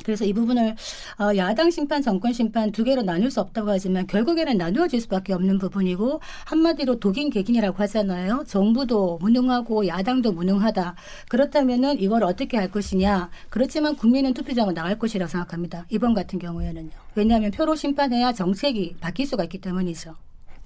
[0.03, 0.75] 그래서 이 부분을
[1.19, 5.57] 어, 야당 심판, 정권 심판 두 개로 나눌 수 없다고 하지만 결국에는 나누어질 수밖에 없는
[5.57, 8.43] 부분이고 한마디로 독인 개긴이라고 하잖아요.
[8.47, 10.95] 정부도 무능하고 야당도 무능하다.
[11.29, 13.29] 그렇다면은 이걸 어떻게 할 것이냐.
[13.49, 15.85] 그렇지만 국민은 투표장을 나갈 것이라고 생각합니다.
[15.89, 16.91] 이번 같은 경우에는요.
[17.15, 20.15] 왜냐하면 표로 심판해야 정책이 바뀔 수가 있기 때문이죠.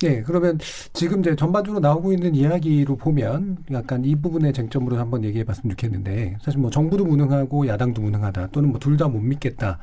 [0.03, 0.59] 예, 그러면
[0.93, 6.37] 지금 이제 전반적으로 나오고 있는 이야기로 보면 약간 이 부분의 쟁점으로 한번 얘기해 봤으면 좋겠는데
[6.41, 9.79] 사실 뭐 정부도 무능하고 야당도 무능하다 또는 뭐 둘 다 못 믿겠다.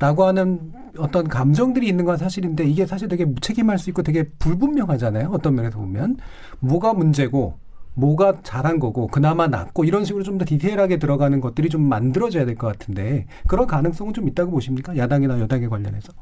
[0.00, 5.30] 라고 하는 어떤 감정들이 있는 건 사실인데 이게 사실 되게 무책임할 수 있고 되게 불분명하잖아요.
[5.32, 6.16] 어떤 면에서 보면.
[6.58, 7.54] 뭐가 문제고
[7.94, 12.56] 뭐가 잘한 거고 그나마 낫고 이런 식으로 좀 더 디테일하게 들어가는 것들이 좀 만들어져야 될
[12.56, 14.96] 것 같은데 그런 가능성은 좀 있다고 보십니까?
[14.96, 16.12] 야당이나 여당에 관련해서.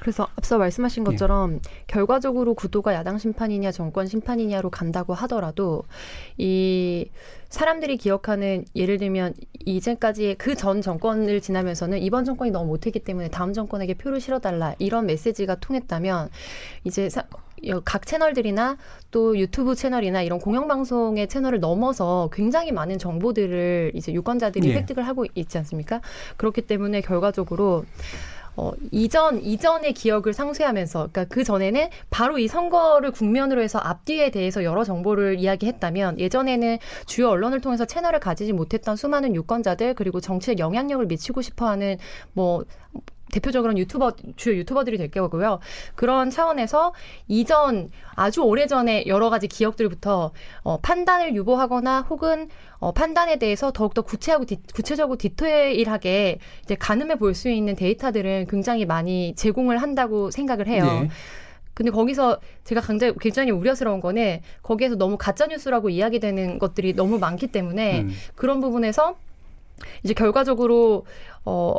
[0.00, 1.04] 그래서 앞서 말씀하신 예.
[1.04, 5.82] 것처럼 결과적으로 구도가 야당 심판이냐 정권 심판이냐로 간다고 하더라도
[6.36, 7.10] 이
[7.48, 9.34] 사람들이 기억하는 예를 들면
[9.66, 15.06] 이제까지의 그 전 정권을 지나면서는 이번 정권이 너무 못했기 때문에 다음 정권에게 표를 실어달라 이런
[15.06, 16.30] 메시지가 통했다면
[16.84, 17.24] 이제 사,
[17.84, 18.76] 각 채널들이나
[19.10, 24.74] 또 유튜브 채널이나 이런 공영방송의 채널을 넘어서 굉장히 많은 정보들을 이제 유권자들이 예.
[24.74, 26.00] 획득을 하고 있지 않습니까?
[26.36, 27.84] 그렇기 때문에 결과적으로
[28.58, 34.64] 어, 이전, 이전의 기억을 상쇄하면서, 그러니까 그 전에는 바로 이 선거를 국면으로 해서 앞뒤에 대해서
[34.64, 41.06] 여러 정보를 이야기했다면, 예전에는 주요 언론을 통해서 채널을 가지지 못했던 수많은 유권자들, 그리고 정치에 영향력을
[41.06, 41.98] 미치고 싶어 하는,
[42.32, 42.64] 뭐,
[43.32, 45.60] 대표적으로는 유튜버 주요 유튜버들이 될 거고요.
[45.94, 46.92] 그런 차원에서
[47.28, 54.02] 이전 아주 오래 전에 여러 가지 기억들부터 어, 판단을 유보하거나 혹은 어, 판단에 대해서 더욱더
[54.02, 60.66] 구체하고 디, 구체적으로 디테일하게 이제 가늠해 볼 수 있는 데이터들은 굉장히 많이 제공을 한다고 생각을
[60.66, 60.84] 해요.
[61.04, 61.08] 예.
[61.74, 67.46] 근데 거기서 제가 굉장히, 굉장히 우려스러운 거는 거기에서 너무 가짜 뉴스라고 이야기되는 것들이 너무 많기
[67.46, 68.10] 때문에 음.
[68.34, 69.16] 그런 부분에서
[70.02, 71.06] 이제 결과적으로
[71.44, 71.74] 어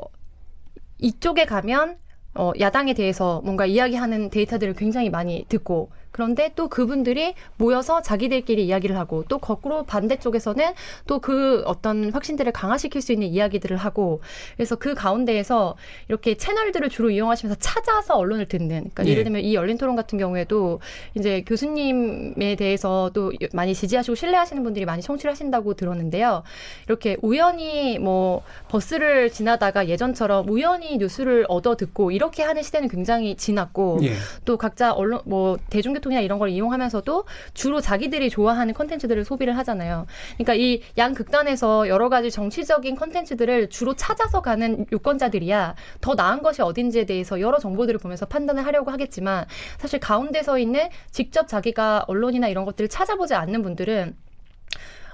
[0.99, 1.97] 이쪽에 가면
[2.35, 8.97] 어 야당에 대해서 뭔가 이야기하는 데이터들을 굉장히 많이 듣고 그런데 또 그분들이 모여서 자기들끼리 이야기를
[8.97, 10.73] 하고 또 거꾸로 반대쪽에서는
[11.07, 14.19] 또 그 어떤 확신들을 강화시킬 수 있는 이야기들을 하고
[14.55, 15.75] 그래서 그 가운데에서
[16.07, 19.11] 이렇게 채널들을 주로 이용하시면서 찾아서 언론을 듣는 그러니까 예.
[19.11, 20.79] 예를 들면 이 열린 토론 같은 경우에도
[21.13, 26.41] 이제 교수님에 대해서 또 많이 지지하시고 신뢰하시는 분들이 많이 청취를 하신다고 들었는데요.
[26.87, 33.99] 이렇게 우연히 뭐 버스를 지나다가 예전처럼 우연히 뉴스를 얻어 듣고 이렇게 하는 시대는 굉장히 지났고
[34.03, 34.13] 예.
[34.45, 40.05] 또 각자 언론 뭐 대중교통 이나 이런 걸 이용하면서도 주로 자기들이 좋아하는 컨텐츠들을 소비를 하잖아요.
[40.37, 46.61] 그러니까 이 양 극단에서 여러 가지 정치적인 컨텐츠들을 주로 찾아서 가는 유권자들이야 더 나은 것이
[46.61, 49.45] 어딘지에 대해서 여러 정보들을 보면서 판단을 하려고 하겠지만
[49.77, 54.15] 사실 가운데 서 있는 직접 자기가 언론이나 이런 것들을 찾아보지 않는 분들은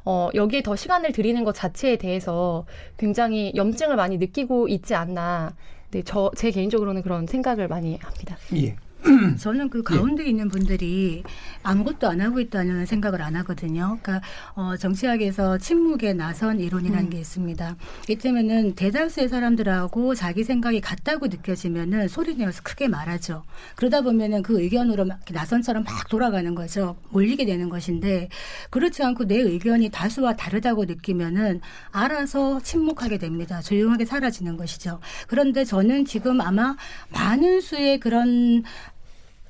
[0.06, 2.66] 어, 여기에 더 시간을 들이는 것 자체에 대해서
[2.98, 5.56] 굉장히 염증을 많이 느끼고 있지 않나.
[5.92, 8.38] 네, 저, 제 개인적으로는 그런 생각을 많이 합니다.
[8.56, 8.76] 예.
[9.38, 11.24] 저는 그 가운데 있는 분들이
[11.64, 13.98] 아무것도 안 하고 있다는 생각을 안 하거든요.
[14.02, 17.10] 그러니까 어, 정치학에서 침묵에 나선 이론이라는 음.
[17.10, 17.76] 게 있습니다.
[18.10, 23.44] 이때면은 대다수의 사람들하고 자기 생각이 같다고 느껴지면은 소리내어서 크게 말하죠.
[23.76, 26.96] 그러다 보면은 그 의견으로 막 나선처럼 막 돌아가는 거죠.
[27.10, 28.30] 몰리게 되는 것인데
[28.70, 33.62] 그렇지 않고 내 의견이 다수와 다르다고 느끼면은 알아서 침묵하게 됩니다.
[33.62, 35.00] 조용하게 사라지는 것이죠.
[35.28, 36.76] 그런데 저는 지금 아마
[37.10, 38.64] 많은 수의 그런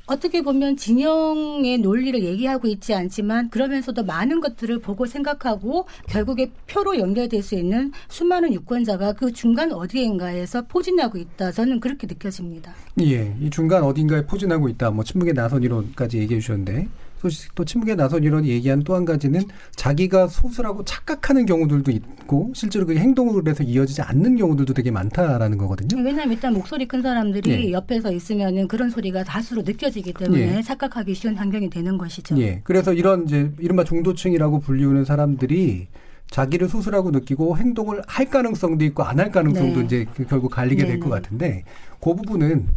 [0.08, 7.42] 어떻게 보면 진영의 논리를 얘기하고 있지 않지만 그러면서도 많은 것들을 보고 생각하고 결국에 표로 연결될
[7.42, 11.52] 수 있는 수많은 유권자가 그 중간 어디인가에서 포진하고 있다.
[11.52, 12.74] 저는 그렇게 느껴집니다.
[13.02, 14.92] 예, 이 중간 어딘가에 포진하고 있다.
[14.92, 16.88] 뭐 친문계 나선 이론까지 얘기해 주셨는데
[17.30, 19.42] 소식 또 친문계 나선 이론이 얘기한 또 한 가지는
[19.76, 26.02] 자기가 소수라고 착각하는 경우들도 있고 실제로 그 행동으로 해서 이어지지 않는 경우들도 되게 많다라는 거거든요.
[26.02, 27.72] 왜냐하면 일단 목소리 큰 사람들이 예.
[27.72, 30.62] 옆에서 있으면은 그런 소리가 다수로 느껴지기 때문에 예.
[30.62, 32.38] 착각하기 쉬운 환경이 되는 것이죠.
[32.40, 32.62] 예.
[32.64, 35.88] 그래서 이런 이제 이른바 중도층이라고 불리우는 사람들이
[36.30, 39.86] 자기를 소수라고 느끼고 행동을 할 가능성도 있고 안 할 가능성도 네.
[39.86, 41.10] 이제 그 결국 갈리게 될 것.
[41.10, 41.64] 같은데
[42.00, 42.68] 그 부분은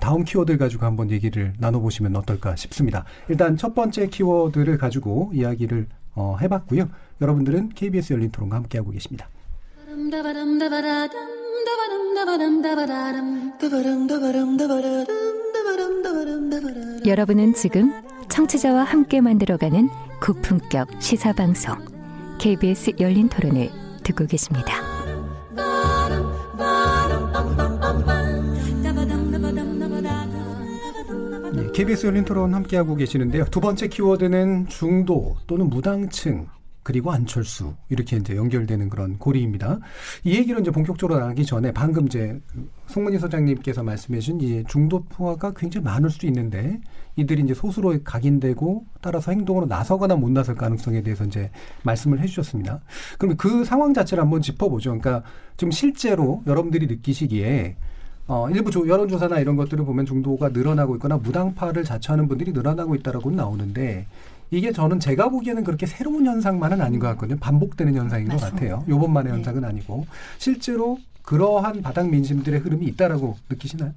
[0.00, 3.04] 다음 키워드를 가지고 한번 얘기를 나눠보시면 어떨까 싶습니다.
[3.28, 6.88] 일단 첫 번째 키워드를 가지고 이야기를 어, 해봤고요.
[7.20, 9.28] 여러분들은 KBS 열린 토론과 함께하고 계십니다.
[17.06, 17.92] 여러분은 지금
[18.28, 19.88] 청취자와 함께 만들어가는
[20.20, 21.76] 고품격 시사방송
[22.38, 23.70] KBS 열린 토론을
[24.02, 24.95] 듣고 계십니다.
[31.76, 33.44] KBS 열린 토론 함께하고 계시는데요.
[33.50, 36.46] 두 번째 키워드는 중도 또는 무당층
[36.82, 39.80] 그리고 안철수 이렇게 이제 연결되는 그런 고리입니다.
[40.24, 42.40] 이 얘기를 이제 본격적으로 나가기 전에 방금 이제
[42.86, 46.80] 송문희 소장님께서 말씀해주신 이 중도파가 굉장히 많을 수 있는데
[47.16, 51.50] 이들이 이제 소수로 각인되고 따라서 행동으로 나서거나 못 나설 가능성에 대해서 이제
[51.82, 52.80] 말씀을 해주셨습니다.
[53.18, 54.98] 그럼 그 상황 자체를 한번 짚어보죠.
[54.98, 57.76] 그러니까 지금 실제로 여러분들이 느끼시기에
[58.28, 63.30] 어, 일부 조, 여론조사나 이런 것들을 보면 중도가 늘어나고 있거나 무당파를 자처하는 분들이 늘어나고 있다라고
[63.30, 64.06] 나오는데
[64.50, 67.38] 이게 저는 제가 보기에는 그렇게 새로운 현상만은 아닌 것 같거든요.
[67.38, 68.56] 반복되는 현상인 것 맞습니다.
[68.56, 68.84] 같아요.
[68.88, 69.36] 요번만의 네.
[69.38, 70.06] 현상은 아니고
[70.38, 73.92] 실제로 그러한 바닥 민심들의 흐름이 있다라고 느끼시나요?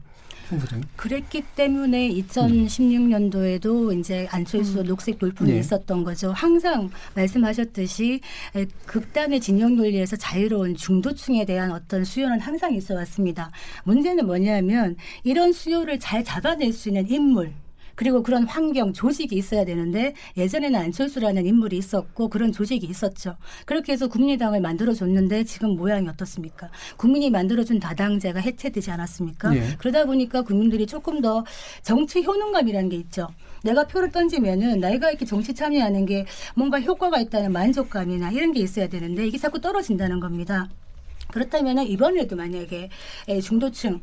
[0.96, 5.60] 그랬기 때문에 2016년도에도 이제 안철수 녹색 돌풍이 예.
[5.60, 6.32] 있었던 거죠.
[6.32, 8.22] 항상 말씀하셨듯이
[8.56, 13.52] 에, 극단의 진영 논리에서 자유로운 중도층에 대한 어떤 수요는 항상 있어 왔습니다.
[13.84, 17.54] 문제는 뭐냐면 이런 수요를 잘 잡아낼 수 있는 인물
[18.00, 23.36] 그리고 그런 환경, 조직이 있어야 되는데 예전에는 안철수라는 인물이 있었고 그런 조직이 있었죠.
[23.66, 26.70] 그렇게 해서 국민의당을 만들어줬는데 지금 모양이 어떻습니까?
[26.96, 29.54] 국민이 만들어준 다당제가 해체되지 않았습니까?
[29.54, 29.76] 예.
[29.80, 31.44] 그러다 보니까 국민들이 조금 더
[31.82, 33.28] 정치 효능감이라는 게 있죠.
[33.66, 38.88] 내가 표를 던지면은 내가 이렇게 정치 참여하는 게 뭔가 효과가 있다는 만족감이나 이런 게 있어야
[38.88, 40.70] 되는데 이게 자꾸 떨어진다는 겁니다.
[41.32, 42.90] 그렇다면은 이번에도 만약에
[43.28, 44.02] 에, 중도층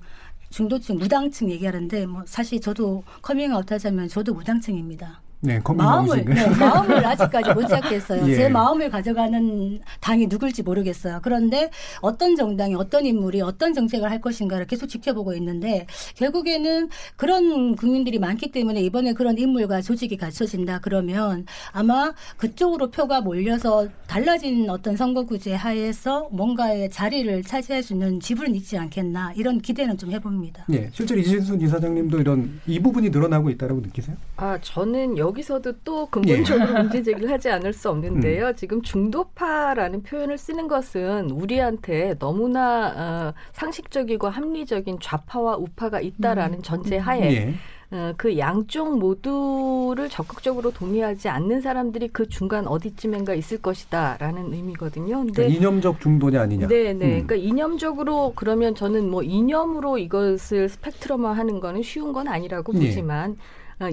[0.57, 5.21] 중도층 무당층 얘기하는데 뭐 사실 저도 커밍아웃 하자면 저도 무당층입니다.
[5.47, 6.25] 네, 마음을?
[6.25, 8.27] 네, 마음을 아직까지 못 잡겠어요.
[8.29, 8.35] 예.
[8.35, 11.21] 제 마음을 가져가는 당이 누굴지 모르겠어요.
[11.23, 18.19] 그런데 어떤 정당이 어떤 인물이 어떤 정책을 할 것인가를 계속 지켜보고 있는데 결국에는 그런 국민들이
[18.19, 25.55] 많기 때문에 이번에 그런 인물과 조직이 갖춰진다 그러면 아마 그쪽으로 표가 몰려서 달라진 어떤 선거구제
[25.55, 30.65] 하에서 뭔가의 자리를 차지할 수 있는 지분은 있지 않겠나 이런 기대는 좀 해봅니다.
[30.73, 34.17] 예, 실제로 이진순 이사장님도 이런 이 부분이 늘어나고 있다라고 느끼세요?
[34.37, 38.55] 아, 저는 여기 서도 또 근본적으로 문제 제기를 하지 않을 수 없는데요.
[38.55, 47.33] 지금 중도파라는 표현을 쓰는 것은 우리한테 너무나 어, 상식적이고 합리적인 좌파와 우파가 있다라는 전제 하에
[47.33, 47.55] 예.
[47.93, 55.19] 어, 그 양쪽 모두를 적극적으로 동의하지 않는 사람들이 그 중간 어디쯤엔가 있을 것이다라는 의미거든요.
[55.19, 56.67] 근데 그러니까 이념적 중도냐 아니냐.
[56.67, 56.93] 네, 네.
[56.93, 56.99] 음.
[57.27, 62.79] 그러니까 이념적으로 그러면 저는 뭐 이념으로 이것을 스펙트럼화하는 거는 쉬운 건 아니라고 예.
[62.79, 63.37] 보지만 어,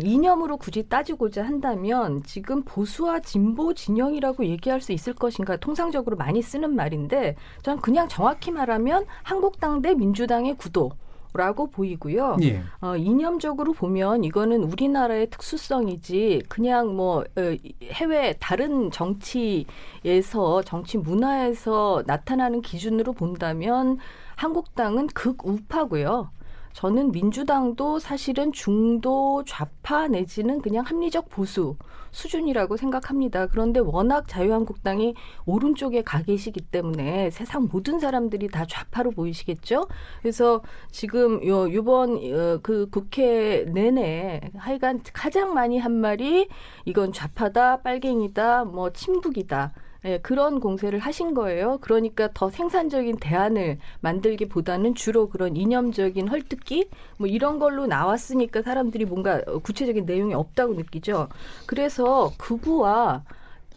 [0.01, 6.73] 이념으로 굳이 따지고자 한다면 지금 보수와 진보 진영이라고 얘기할 수 있을 것인가 통상적으로 많이 쓰는
[6.75, 10.91] 말인데 저는 그냥 정확히 말하면 한국당 대 민주당의 구도.
[11.35, 12.37] 라고 보이고요.
[12.43, 12.61] 예.
[12.79, 22.61] 어, 이념적으로 보면 이거는 우리나라의 특수성이지 그냥 뭐 어, 해외 다른 정치에서 정치 문화에서 나타나는
[22.61, 23.97] 기준으로 본다면
[24.35, 26.29] 한국당은 극우파고요.
[26.73, 31.77] 저는 민주당도 사실은 중도 좌파 내지는 그냥 합리적 보수
[32.11, 33.47] 수준이라고 생각합니다.
[33.47, 39.87] 그런데 워낙 자유한국당이 오른쪽에 가 계시기 때문에 세상 모든 사람들이 다 좌파로 보이시겠죠.
[40.21, 46.47] 그래서 지금 요 요번 어, 그 국회 내내 하여간 가장 많이 한 말이
[46.85, 49.73] 이건 좌파다, 빨갱이다, 뭐 친북이다.
[50.05, 51.77] 예, 그런 공세를 하신 거예요.
[51.81, 59.41] 그러니까 더 생산적인 대안을 만들기보다는 주로 그런 이념적인 헐뜯기 뭐 이런 걸로 나왔으니까 사람들이 뭔가
[59.41, 61.29] 구체적인 내용이 없다고 느끼죠.
[61.65, 63.23] 그래서 극우와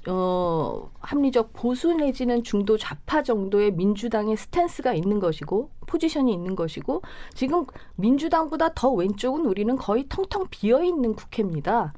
[0.09, 7.03] 어, 합리적 보수 내지는 중도 좌파 정도의 민주당의 스탠스가 있는 것이고 포지션이 있는 것이고
[7.35, 11.93] 지금 민주당보다 더 왼쪽은 우리는 거의 텅텅 비어 있는 국회입니다.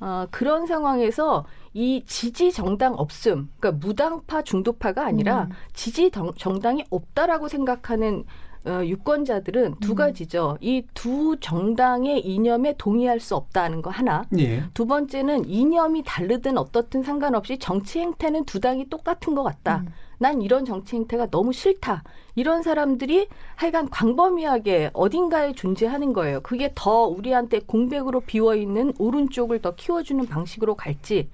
[0.00, 5.50] 어, 그런 상황에서 이 지지 정당 없음, 그러니까 무당파 중도파가 아니라 음.
[5.72, 8.24] 지지 정당이 없다라고 생각하는
[8.66, 9.96] 어, 유권자들은 두 음.
[9.96, 10.58] 가지죠.
[10.60, 14.24] 이두 정당의 이념에 동의할 수 없다는 거 하나.
[14.38, 14.64] 예.
[14.74, 19.84] 두 번째는 이념이 다르든 어떻든 상관없이 정치 행태는 두 당이 똑같은 것 같다.
[19.86, 19.92] 음.
[20.22, 22.04] 난 이런 정치 행태가 너무 싫다.
[22.34, 26.42] 이런 사람들이 하여간 광범위하게 어딘가에 존재하는 거예요.
[26.42, 31.30] 그게 더 우리한테 공백으로 비워 있는 오른쪽을 더 키워주는 방식으로 갈지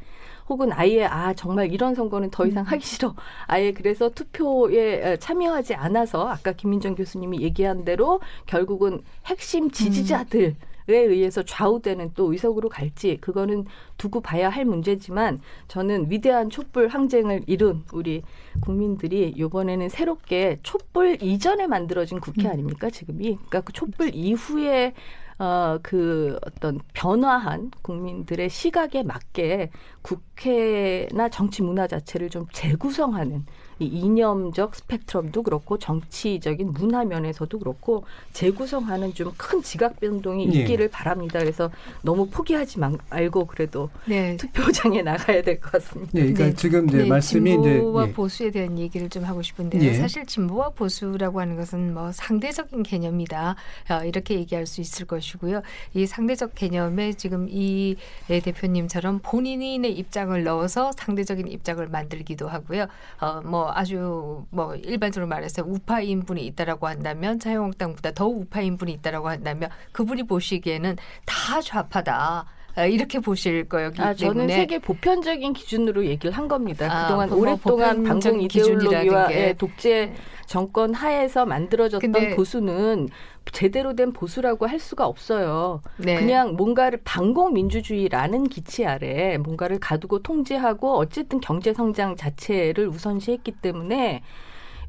[0.48, 2.66] 혹은 아예 아 정말 이런 선거는 더 이상 음.
[2.66, 3.16] 하기 싫어.
[3.48, 10.65] 아예 그래서 투표에 참여하지 않아서 아까 김민정 교수님이 얘기한 대로 결국은 핵심 지지자들 음.
[10.88, 13.64] 에 의해서 좌우되는 또 의석으로 갈지 그거는
[13.98, 18.22] 두고 봐야 할 문제지만 저는 위대한 촛불 항쟁을 이룬 우리
[18.60, 22.52] 국민들이 이번에는 새롭게 촛불 이전에 만들어진 국회 음.
[22.52, 24.94] 아닙니까 지금이 그러니까 그 촛불 이후에
[25.38, 29.70] 어, 그 어떤 변화한 국민들의 시각에 맞게
[30.02, 33.44] 국회나 정치 문화 자체를 좀 재구성하는
[33.78, 40.60] 이 이념적 스펙트럼도 그렇고 정치적인 문화 면에서도 그렇고 재구성하는 좀 큰 지각 변동이 네.
[40.60, 41.38] 있기를 바랍니다.
[41.38, 41.70] 그래서
[42.02, 44.36] 너무 포기하지 말고 그래도 네.
[44.38, 46.10] 투표장에 나가야 될 것 같습니다.
[46.12, 46.54] 네, 그러니까 네.
[46.54, 48.14] 지금 이제 네, 말씀이 진보와 이제, 예.
[48.14, 49.82] 보수에 대한 얘기를 좀 하고 싶은데요.
[49.82, 49.94] 예.
[49.94, 53.56] 사실 진보와 보수라고 하는 것은 뭐 상대적인 개념이다
[53.90, 55.62] 어, 이렇게 얘기할 수 있을 것이고요.
[55.94, 57.96] 이 상대적 개념에 지금 이
[58.28, 62.86] 대표님처럼 본인의 입장을 넣어서 상대적인 입장을 만들기도 하고요.
[63.20, 69.28] 어, 뭐 아주 뭐 일반적으로 말해서 우파인 분이 있다라고 한다면 자유한국당보다 더 우파인 분이 있다라고
[69.28, 72.46] 한다면 그분이 보시기에는 다 좌파다.
[72.76, 76.86] 아, 이렇게 보실 거였기 아, 저는 세계 보편적인 기준으로 얘기를 한 겁니다.
[76.90, 80.12] 아, 그동안 뭐 오랫동안 방공 이데올로기와 예, 독재
[80.46, 83.08] 정권 하에서 만들어졌던 보수는
[83.52, 85.82] 제대로 된 보수라고 할 수가 없어요.
[85.98, 86.18] 네.
[86.18, 94.22] 그냥 뭔가를 반공 민주주의라는 기치 아래 뭔가를 가두고 통제하고 어쨌든 경제 성장 자체를 우선시했기 때문에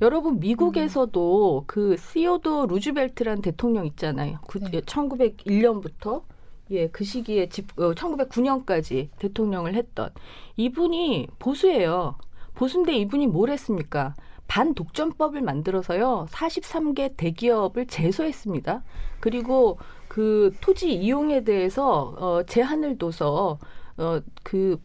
[0.01, 1.63] 여러분 미국에서도 음.
[1.65, 4.39] 그 시오도 루즈벨트라는 대통령 있잖아요.
[4.47, 4.81] 그 네.
[4.81, 6.21] 1901년부터
[6.69, 10.09] 예, 그 시기에 집, 어, 1909년까지 대통령을 했던
[10.57, 12.15] 이분이 보수예요.
[12.55, 14.15] 보수인데 이분이 뭘 했습니까?
[14.47, 16.27] 반독점법을 만들어서요.
[16.29, 18.83] 43개 대기업을 제소했습니다.
[19.19, 23.59] 그리고 그 토지 이용에 대해서 어 제한을 둬서
[23.97, 24.79] 어그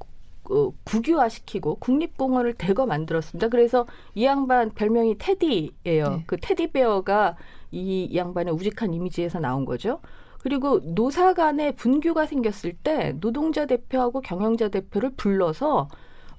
[0.51, 3.49] 어, 국유화시키고 국립공원을 대거 만들었습니다.
[3.49, 6.09] 그래서 이 양반 별명이 테디예요.
[6.09, 6.25] 네.
[6.27, 7.37] 그 테디베어가
[7.71, 10.01] 이 양반의 우직한 이미지에서 나온 거죠.
[10.41, 15.89] 그리고 노사 간의 분규가 생겼을 때 노동자 대표하고 경영자 대표를 불러서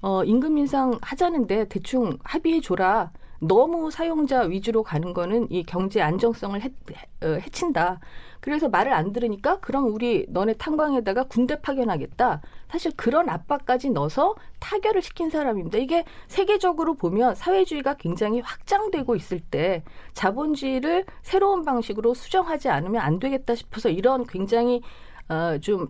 [0.04, 3.10] 어, 임금 인상 하자는데 대충 합의해 줘라.
[3.40, 6.70] 너무 사용자 위주로 가는 거는 이 경제 안정성을 해,
[7.22, 8.00] 어, 해친다.
[8.40, 12.42] 그래서 말을 안 들으니까 그럼 우리 너네 탄광에다가 군대 파견하겠다.
[12.70, 15.78] 사실 그런 압박까지 넣어서 타결을 시킨 사람입니다.
[15.78, 23.54] 이게 세계적으로 보면 사회주의가 굉장히 확장되고 있을 때 자본주의를 새로운 방식으로 수정하지 않으면 안 되겠다
[23.54, 24.82] 싶어서 이런 굉장히
[25.30, 25.88] 어, 좀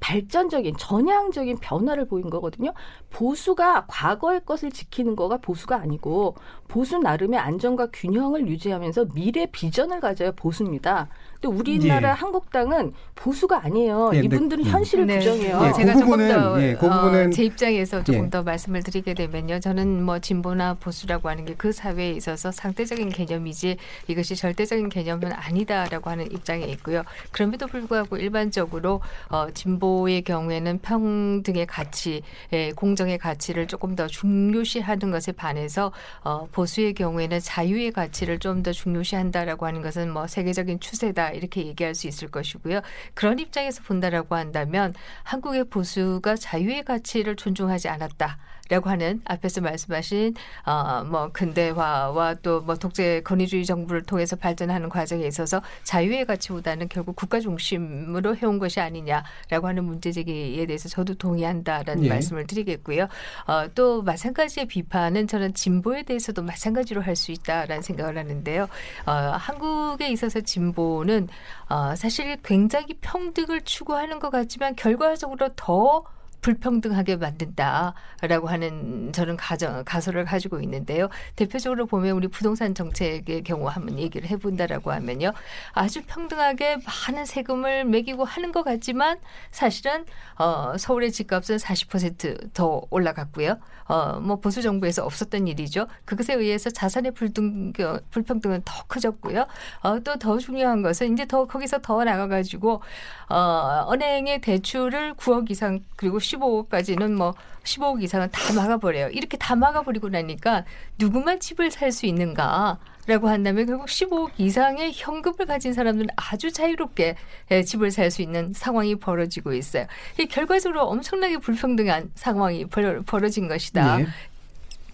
[0.00, 2.72] 발전적인 전향적인 변화를 보인 거거든요.
[3.10, 6.36] 보수가 과거의 것을 지키는 거가 보수가 아니고
[6.68, 11.08] 보수 나름의 안정과 균형을 유지하면서 미래 비전을 가져야 보수입니다.
[11.40, 12.12] 근데 우리나라 예.
[12.14, 14.10] 한국당은 보수가 아니에요.
[14.14, 14.70] 예, 이분들은 네.
[14.70, 15.18] 현실을 네.
[15.18, 15.62] 부정해요.
[15.66, 18.30] 예, 제가 그 조금 더, 예, 그 어, 제 입장에서 조금 예.
[18.30, 19.60] 더 말씀을 드리게 되면요.
[19.60, 26.08] 저는 뭐 진보나 보수라고 하는 게 그 사회에 있어서 상대적인 개념이지 이것이 절대적인 개념은 아니다라고
[26.08, 27.02] 하는 입장에 있고요.
[27.32, 32.22] 그럼에도 불구하고 일반적으로 어, 진보의 경우에는 평등의 가치,
[32.52, 38.72] 예, 공정의 가치를 조금 더 중요시하는 것에 반해서 어, 보수의 경우에는 자유의 가치를 좀 더
[38.72, 41.27] 중요시한다라고 하는 것은 뭐 세계적인 추세다.
[41.32, 42.80] 이렇게 얘기할 수 있을 것이고요.
[43.14, 48.38] 그런 입장에서 본다라고 한다면 한국의 보수가 자유의 가치를 존중하지 않았다.
[48.68, 50.34] 라고 하는 앞에서 말씀하신
[50.66, 57.16] 어 뭐 근대화와 또 뭐 독재 권위주의 정부를 통해서 발전하는 과정에 있어서 자유의 가치보다는 결국
[57.16, 62.08] 국가 중심으로 해온 것이 아니냐라고 하는 문제 제기에 대해서 저도 동의한다라는 예.
[62.08, 63.08] 말씀을 드리겠고요.
[63.46, 68.68] 어, 또 마찬가지의 비판은 저는 진보에 대해서도 마찬가지로 할 수 있다라는 생각을 하는데요.
[69.06, 71.28] 어, 한국에 있어서 진보는
[71.68, 76.04] 어, 사실 굉장히 평등을 추구하는 것 같지만 결과적으로 더
[76.40, 81.08] 불평등하게 만든다라고 하는 저는 가정 가설을 가지고 있는데요.
[81.36, 85.32] 대표적으로 보면 우리 부동산 정책의 경우 한번 얘기를 해본다라고 하면요,
[85.72, 89.18] 아주 평등하게 많은 세금을 매기고 하는 것 같지만
[89.50, 90.04] 사실은
[90.36, 93.58] 어, 서울의 집값은 40%더 올라갔고요.
[93.86, 95.86] 어, 뭐 보수 정부에서 없었던 일이죠.
[96.04, 97.72] 그것에 의해서 자산의 불등,
[98.10, 99.46] 불평등은 더 커졌고요.
[99.82, 102.82] 어, 또 더 중요한 것은 이제 더 거기서 더 나가가지고
[103.30, 109.08] 어, 은행의 대출을 9억 이상 그리고 15억까지는 뭐 15억 이상은 다 막아버려요.
[109.08, 110.64] 이렇게 다 막아버리고 나니까
[110.98, 112.78] 누구만 집을 살 수 있는가?
[113.06, 117.14] 라고 한다면 결국 15억 이상의 현금을 가진 사람들은 아주 자유롭게
[117.50, 119.86] 예, 집을 살 수 있는 상황이 벌어지고 있어요.
[120.30, 123.96] 결과적으로 엄청나게 불평등한 상황이 벌어진 것이다.
[123.98, 124.06] 네.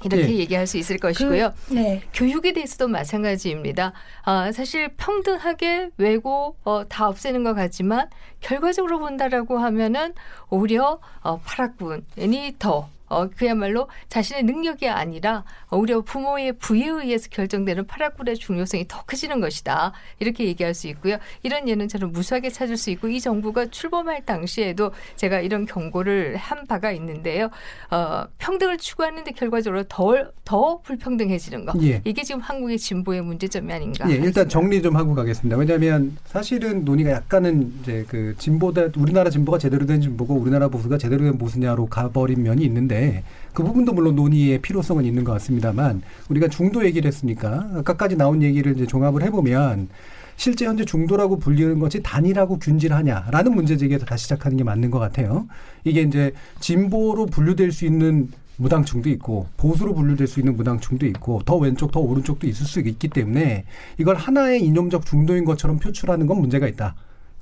[0.03, 0.39] 이렇게 네.
[0.39, 1.53] 얘기할 수 있을 것이고요.
[1.69, 2.03] 그, 네.
[2.13, 3.93] 교육에 대해서도 마찬가지입니다.
[4.23, 8.09] 아, 사실 평등하게 외고 어, 다 없애는 것 같지만
[8.41, 10.13] 결과적으로 본다라고 하면은
[10.51, 18.37] 오히려 어, 파락군이 더 어, 그야말로 자신의 능력이 아니라 오히려 부모의 부에 의해서 결정되는 파라굴의
[18.37, 19.93] 중요성이 더 커지는 것이다.
[20.19, 21.17] 이렇게 얘기할 수 있고요.
[21.43, 26.67] 이런 예는 저는 무수하게 찾을 수 있고 이 정부가 출범할 당시에도 제가 이런 경고를 한
[26.67, 27.51] 바가 있는데요.
[27.91, 31.73] 어, 평등을 추구하는데 결과적으로 더, 더 불평등해지는 거.
[31.83, 32.01] 예.
[32.05, 34.11] 이게 지금 한국의 진보의 문제점이 아닌가.
[34.11, 35.57] 예, 일단 정리 좀 하고 가겠습니다.
[35.57, 41.25] 왜냐하면 사실은 논의가 약간은 이제 그 진보다 우리나라 진보가 제대로 된 진보고 우리나라 보수가 제대로
[41.25, 43.04] 된 보수냐로 가버린 면이 있는데
[43.53, 48.75] 그 부분도 물론 논의의 필요성은 있는 것 같습니다만 우리가 중도 얘기를 했으니까 아까까지 나온 얘기를
[48.75, 49.89] 이제 종합을 해보면
[50.37, 55.47] 실제 현재 중도라고 불리는 것이 단일하고 균질하냐라는 문제 제기에서 다시 시작하는 게 맞는 것 같아요.
[55.85, 61.57] 이게 이제 진보로 분류될 수 있는 무당층도 있고 보수로 분류될 수 있는 무당층도 있고 더
[61.57, 63.65] 왼쪽 더 오른쪽도 있을 수 있기 때문에
[63.99, 66.95] 이걸 하나의 이념적 중도인 것처럼 표출하는 건 문제가 있다.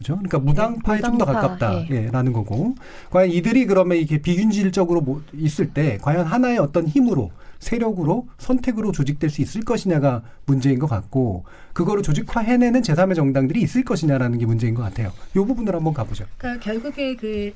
[0.02, 0.16] 그죠?
[0.16, 2.06] 그러니까 무당파에 좀더 가깝다라는 예.
[2.06, 2.74] 예, 거고
[3.10, 7.30] 과연 이들이 그러면 이게 비균질적으로 뭐 있을 때 과연 하나의 어떤 힘으로
[7.60, 14.38] 세력으로 선택으로 조직될 수 있을 것이냐가 문제인 것 같고 그거를 조직화해내는 제3의 정당들이 있을 것이냐라는
[14.38, 15.12] 게 문제인 것 같아요.
[15.30, 16.26] 이 부분을 한번 가보죠.
[16.38, 17.52] 그러니까 결국에 그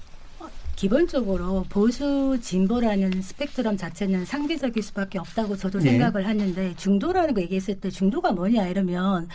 [0.76, 5.90] 기본적으로 보수 진보라는 스펙트럼 자체는 상대적일 수밖에 없다고 저도 네.
[5.90, 9.28] 생각을 하는데 중도라는 거 얘기했을 때 중도가 뭐냐 이러면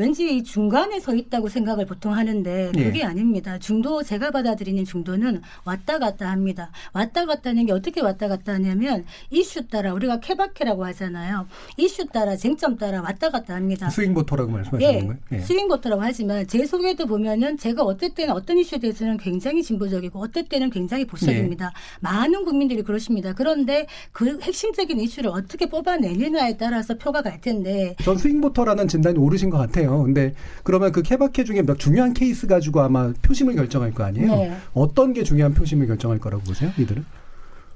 [0.00, 2.84] 왠지 중간에 서 있다고 생각을 보통 하는데 네.
[2.84, 3.04] 그게 네.
[3.04, 3.58] 아닙니다.
[3.58, 6.72] 중도 제가 받아들이는 중도는 왔다 갔다 합니다.
[6.94, 11.46] 왔다 갔다 하는 게 어떻게 왔다 갔다 하냐면 이슈 따라 우리가 케바케라고 하잖아요.
[11.76, 13.90] 이슈 따라 쟁점 따라 왔다 갔다 합니다.
[13.90, 15.16] 스윙보터라고 말씀하시는 예, 거예요?
[15.32, 15.40] 예.
[15.40, 20.44] swing voter라고 하지만 제 속에도 보면은 제가 어떨 때는 어떤 이슈에 대해서는 굉장히 진보적이고 어떨
[20.44, 21.66] 때는 굉장히 보수적입니다.
[21.66, 21.72] 네.
[22.00, 23.34] 많은 국민들이 그러십니다.
[23.34, 29.50] 그런데 그 핵심적인 이슈를 어떻게 뽑아내느냐에 따라서 표가 갈 텐데 전 swing voter라는 진단이 옳으신
[29.50, 29.89] 것 같아요.
[29.90, 30.04] 거예요.
[30.04, 34.28] 근데 그러면 그 케바케 중에 몇 중요한 케이스 가지고 아마 표심을 결정할 거 아니에요?
[34.36, 34.56] 네.
[34.72, 37.04] 어떤 게 중요한 표심을 결정할 거라고 보세요, 이들은?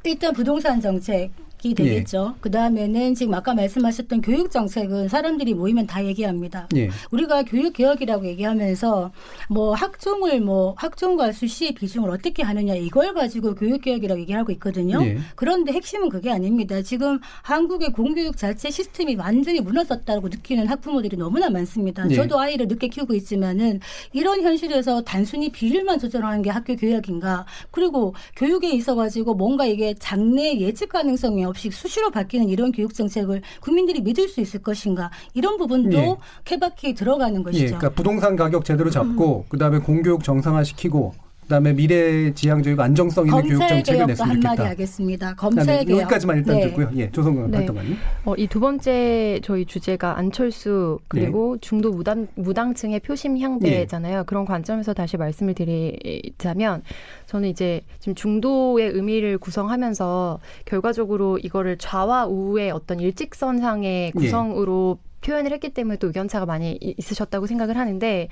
[0.04, 1.30] 일단 부동산 정책
[1.64, 2.34] 이 되겠죠.
[2.36, 2.38] 예.
[2.40, 6.68] 그 다음에는 지금 아까 말씀하셨던 교육 정책은 사람들이 모이면 다 얘기합니다.
[6.76, 6.90] 예.
[7.10, 9.12] 우리가 교육 개혁이라고 얘기하면서
[9.48, 15.02] 뭐 학종을 뭐 학종과 수시의 비중을 어떻게 하느냐 이걸 가지고 교육 개혁이라고 얘기하고 있거든요.
[15.04, 15.18] 예.
[15.36, 16.82] 그런데 핵심은 그게 아닙니다.
[16.82, 22.08] 지금 한국의 공교육 자체 시스템이 완전히 무너졌다고 느끼는 학부모들이 너무나 많습니다.
[22.10, 22.14] 예.
[22.14, 23.80] 저도 아이를 늦게 키우고 있지만은
[24.12, 27.46] 이런 현실에서 단순히 비율만 조절하는 게 학교 교육인가?
[27.70, 33.42] 그리고 교육에 있어 가지고 뭔가 이게 장래 예측 가능성이 없이 수시로 바뀌는 이런 교육 정책을
[33.60, 36.16] 국민들이 믿을 수 있을 것인가 이런 부분도 예.
[36.44, 37.64] 케바키에 들어가는 것이죠.
[37.64, 39.48] 예, 그러니까 부동산 가격 제대로 잡고 음.
[39.48, 41.14] 그다음에 공교육 정상화시키고
[41.44, 44.48] 그다음에 미래 지향적이고 안정성 있는 교육 정책을 냈으면 좋겠다.
[44.50, 45.34] 한마디 하겠습니다.
[45.34, 46.62] 검찰 개혁 여기까지만 일단 네.
[46.68, 46.90] 듣고요.
[46.96, 47.58] 예, 조성근 네.
[47.58, 47.96] 활동가님.
[48.24, 51.60] 어, 이 두 번째 저희 주제가 안철수 그리고 네.
[51.60, 54.18] 중도 무당 무당층의 표심 향배잖아요.
[54.18, 54.24] 네.
[54.26, 56.82] 그런 관점에서 다시 말씀을 드리자면
[57.26, 64.18] 저는 이제 지금 중도의 의미를 구성하면서 결과적으로 이거를 좌와 우의 어떤 일직선상의 예.
[64.18, 68.28] 구성으로 표현을 했기 때문에 또 의견 차가 많이 있으셨다고 생각을 하는데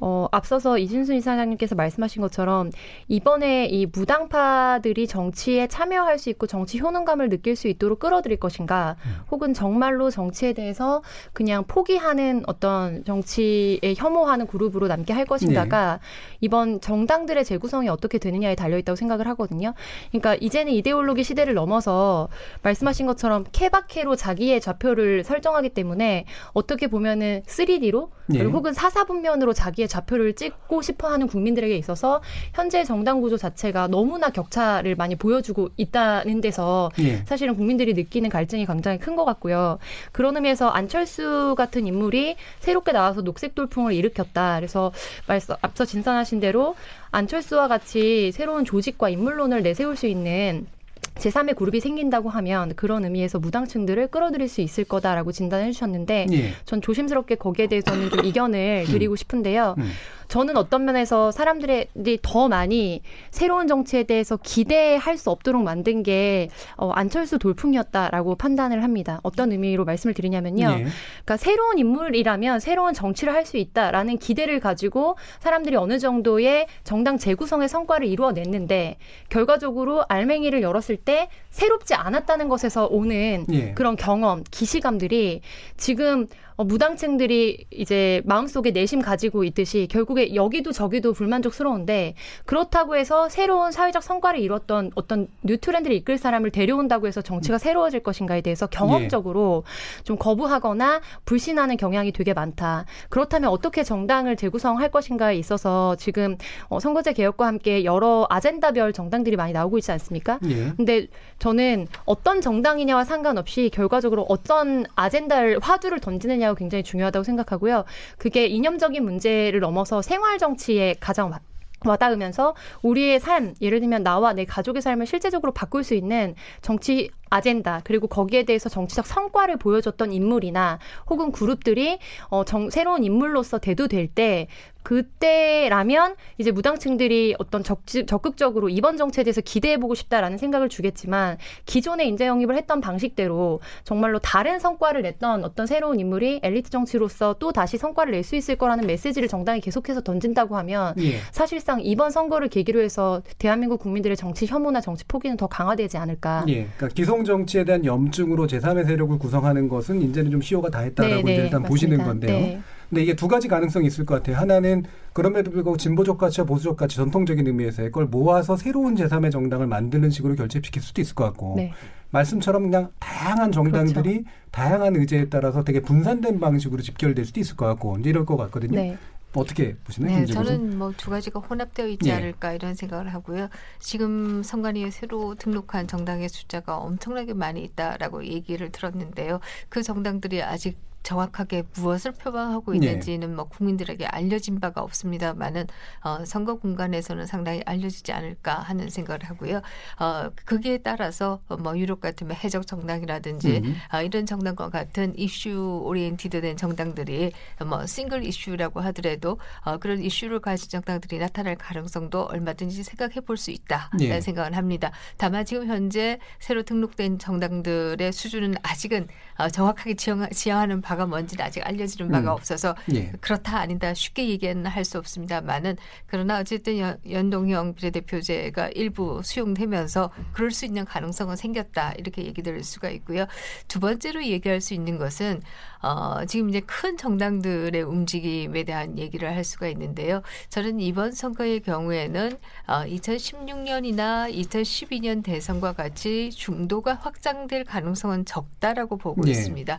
[0.00, 2.70] 어, 앞서서 이진순 이사장님께서 말씀하신 것처럼
[3.08, 9.16] 이번에 이 무당파들이 정치에 참여할 수 있고 정치 효능감을 느낄 수 있도록 끌어들일 것인가, 음.
[9.30, 16.00] 혹은 정말로 정치에 대해서 그냥 포기하는 어떤 정치에 혐오하는 그룹으로 남게 할 것인가가 네.
[16.40, 19.74] 이번 정당들의 재구성이 어떻게 되느냐에 달려 있다고 생각을 하거든요.
[20.10, 22.28] 그러니까 이제는 이데올로기 시대를 넘어서
[22.62, 28.42] 말씀하신 것처럼 케바케로 자기의 좌표를 설정하기 때문에 어떻게 보면은 3D로 네.
[28.42, 32.22] 혹은 사사분면으로 자기의 좌표를 찍고 싶어 하는 국민들에게 있어서
[32.54, 37.16] 현재 정당 구조 자체가 너무나 격차를 많이 보여주고 있다는 데서 예.
[37.26, 39.78] 사실은 국민들이 느끼는 갈증이 굉장히 큰 것 같고요.
[40.12, 44.56] 그런 의미에서 안철수 같은 인물이 새롭게 나와서 녹색 돌풍을 일으켰다.
[44.56, 44.92] 그래서
[45.26, 46.76] 말씀 앞서 진단하신 대로
[47.10, 50.66] 안철수와 같이 새로운 조직과 인물론을 내세울 수 있는
[51.14, 56.52] 제3의 그룹이 생긴다고 하면 그런 의미에서 무당층들을 끌어들일 수 있을 거다라고 진단해 주셨는데 예.
[56.64, 59.74] 전 조심스럽게 거기에 대해서는 좀 이견을 드리고 싶은데요.
[59.78, 59.90] 음.
[60.28, 66.90] 저는 어떤 면에서 사람들이 더 많이 새로운 정치에 대해서 기대할 수 없도록 만든 게 어,
[66.90, 69.20] 안철수 돌풍이었다라고 판단을 합니다.
[69.22, 70.64] 어떤 의미로 말씀을 드리냐면요.
[70.64, 70.86] 예.
[71.24, 77.68] 그러니까 새로운 인물이라면 새로운 정치를 할 수 있다라는 기대를 가지고 사람들이 어느 정도의 정당 재구성의
[77.68, 78.98] 성과를 이루어냈는데
[79.30, 83.72] 결과적으로 알맹이를 열었을 때 새롭지 않았다는 것에서 오는 예.
[83.72, 85.40] 그런 경험, 기시감들이
[85.76, 86.26] 지금
[86.56, 92.14] 어, 무당층들이 이제 마음속에 내심 가지고 있듯이 결국 에 여기도 저기도 불만족스러운데
[92.44, 98.00] 그렇다고 해서 새로운 사회적 성과를 이뤘던 어떤 new trend를 이끌 사람을 데려온다고 해서 정치가 새로워질
[98.00, 99.64] 것인가에 대해서 경험적으로
[100.04, 102.84] 좀 거부하거나 불신하는 경향이 되게 많다.
[103.08, 106.36] 그렇다면 어떻게 정당을 재구성할 것인가에 있어서 지금
[106.68, 110.38] 어, 선거제 개혁과 함께 여러 아젠다별 정당들이 많이 나오고 있지 않습니까?
[110.44, 110.72] 예.
[110.76, 111.06] 근데
[111.38, 117.84] 저는 어떤 정당이냐와 상관없이 결과적으로 어떤 아젠다를 화두를 던지느냐가 굉장히 중요하다고 생각하고요.
[118.18, 121.40] 그게 이념적인 문제를 넘어서 생활 정치에 가장 와-
[121.84, 127.80] 와닿으면서 우리의 삶, 예를 들면 나와 내 가족의 삶을 실제적으로 바꿀 수 있는 정치 아젠다
[127.84, 131.98] 그리고 거기에 대해서 정치적 성과를 보여줬던 인물이나 혹은 그룹들이
[132.28, 134.48] 어, 정, 새로운 인물로서 대두될 때
[134.82, 142.26] 그때라면 이제 무당층들이 어떤 적, 적극적으로 이번 정치에 대해서 기대해보고 싶다라는 생각을 주겠지만 기존에 인재
[142.26, 148.12] 영입을 했던 방식대로 정말로 다른 성과를 냈던 어떤 새로운 인물이 엘리트 정치로서 또 다시 성과를
[148.12, 151.18] 낼 수 있을 거라는 메시지를 정당이 계속해서 던진다고 하면 예.
[151.30, 156.44] 사실상 이번 선거를 계기로 해서 대한민국 국민들의 정치 혐오나 정치 포기는 더 강화되지 않을까.
[156.48, 156.66] 예.
[156.76, 161.20] 그러니까 기성 정치에 대한 염증으로 제3의 세력을 구성하는 것은 이제는 좀 시효가 다 했다라고 네,
[161.20, 161.68] 이제 네, 일단 맞습니다.
[161.68, 162.38] 보시는 건데요.
[162.38, 162.60] 네.
[162.88, 164.36] 근데 이게 두 가지 가능성이 있을 것 같아요.
[164.36, 170.10] 하나는 그럼에도 불구하고 진보적 가치와 보수적 가치 전통적인 의미에서 그걸 모아서 새로운 제3의 정당을 만드는
[170.10, 171.72] 식으로 결집시킬 수도 있을 것 같고 네.
[172.10, 177.98] 말씀처럼 그냥 다양한 정당들이 다양한 의제에 따라서 되게 분산된 방식으로 집결될 수도 있을 것 같고
[177.98, 178.76] 이제 이럴 것 같거든요.
[178.80, 178.96] 네.
[179.34, 180.20] 어떻게 보시나요?
[180.20, 180.26] 네?
[180.26, 182.14] 저는 뭐 두 가지가 혼합되어 있지 예.
[182.14, 183.48] 않을까 이런 생각을 하고요.
[183.78, 189.40] 지금 선관위에 새로 등록한 정당의 숫자가 엄청나게 많이 있다라고 얘기를 들었는데요.
[189.68, 192.78] 그 정당들이 아직 정확하게 무엇을 표방하고 네.
[192.78, 195.66] 있는지는 뭐 국민들에게 알려진 바가 없습니다만은
[196.04, 199.62] 어, 선거 공간에서는 상당히 알려지지 않을까 하는 생각을 하고요.
[199.98, 203.76] 어, 거기에 따라서 뭐 유럽 같으면 해적 정당이라든지 음.
[203.88, 207.32] 아, 이런 정당과 같은 issue oriented된 정당들이
[207.66, 213.52] 뭐 single issue라고 하더라도 어, 그런 이슈를 가진 정당들이 나타날 가능성도 얼마든지 생각해 볼 수
[213.52, 214.20] 있다라는 예.
[214.20, 214.90] 생각을 합니다.
[215.16, 219.06] 다만 지금 현재 새로 등록된 정당들의 수준은 아직은
[219.38, 222.34] 어, 정확하게 지향하는 바가 뭔지는 아직 알려지는 바가 음.
[222.34, 223.12] 없어서 예.
[223.20, 225.76] 그렇다 아니다 쉽게 얘기는 할 수 없습니다만은
[226.06, 232.64] 그러나 어쨌든 연, 연동형 비례대표제가 일부 수용되면서 그럴 수 있는 가능성은 생겼다 이렇게 얘기 드릴
[232.64, 233.26] 수가 있고요.
[233.68, 235.42] 두 번째로 얘기할 수 있는 것은
[235.80, 240.22] 어, 지금 이제 큰 정당들의 움직임에 대한 얘기를 할 수가 있는데요.
[240.48, 242.36] 저는 이번 선거의 경우에는
[242.66, 249.30] 어, 2016년이나 2012년 대선과 같이 중도가 확장될 가능성은 적다라고 보고 예.
[249.30, 249.78] 있습니다.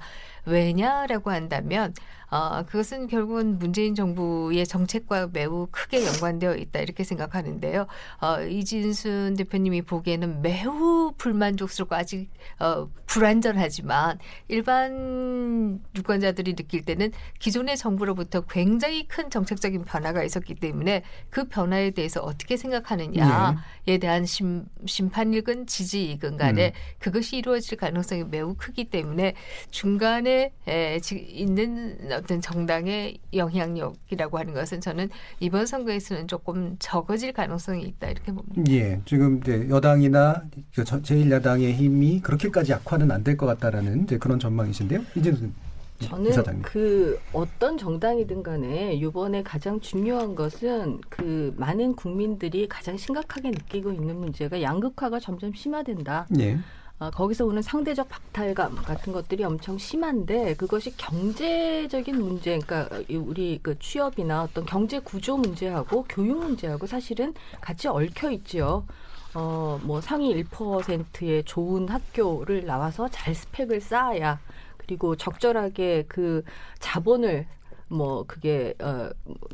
[0.49, 1.93] 왜냐라고 한다면
[2.31, 7.87] 어, 그것은 결국은 문재인 정부의 정책과 매우 크게 연관되어 있다 이렇게 생각하는데요.
[8.21, 18.41] 어, 이진순 대표님이 보기에는 매우 불만족스럽고 아직 어, 불안전하지만 일반 유권자들이 느낄 때는 기존의 정부로부터
[18.41, 26.37] 굉장히 큰 정책적인 변화가 있었기 때문에 그 변화에 대해서 어떻게 생각하느냐에 대한 심, 심판이건 지지이건
[26.37, 29.33] 간에 그것이 이루어질 가능성이 매우 크기 때문에
[29.71, 35.09] 중간에 에, 지- 있는 어떤 정당의 영향력이라고 하는 것은 저는
[35.39, 38.61] 이번 선거에서는 조금 적어질 가능성이 있다 이렇게 봅니다.
[38.71, 40.43] 예, 지금 이제 여당이나
[40.75, 45.01] 그 저- 제1야당의 힘이 그렇게까지 약화는 안 될 것 같다라는 이제 그런 전망이신데요.
[45.15, 45.49] 이진수
[46.01, 46.61] 저는 이사장님.
[46.63, 54.15] 그 어떤 정당이든 간에 이번에 가장 중요한 것은 그 많은 국민들이 가장 심각하게 느끼고 있는
[54.17, 56.25] 문제가 양극화가 점점 심화된다.
[56.39, 56.57] 예.
[57.01, 63.57] 아, 거기서 오는 상대적 박탈감 같은 것들이 엄청 심한데 그것이 경제적인 문제, 그러니까 이 우리
[63.63, 68.85] 그 취업이나 어떤 경제 구조 문제하고 교육 문제하고 사실은 같이 얽혀 있지요.
[69.33, 74.39] 어, 뭐 상위 1%의 좋은 학교를 나와서 잘 스펙을 쌓아야
[74.77, 76.43] 그리고 적절하게 그
[76.79, 77.47] 자본을
[77.89, 79.09] 뭐 그게 어,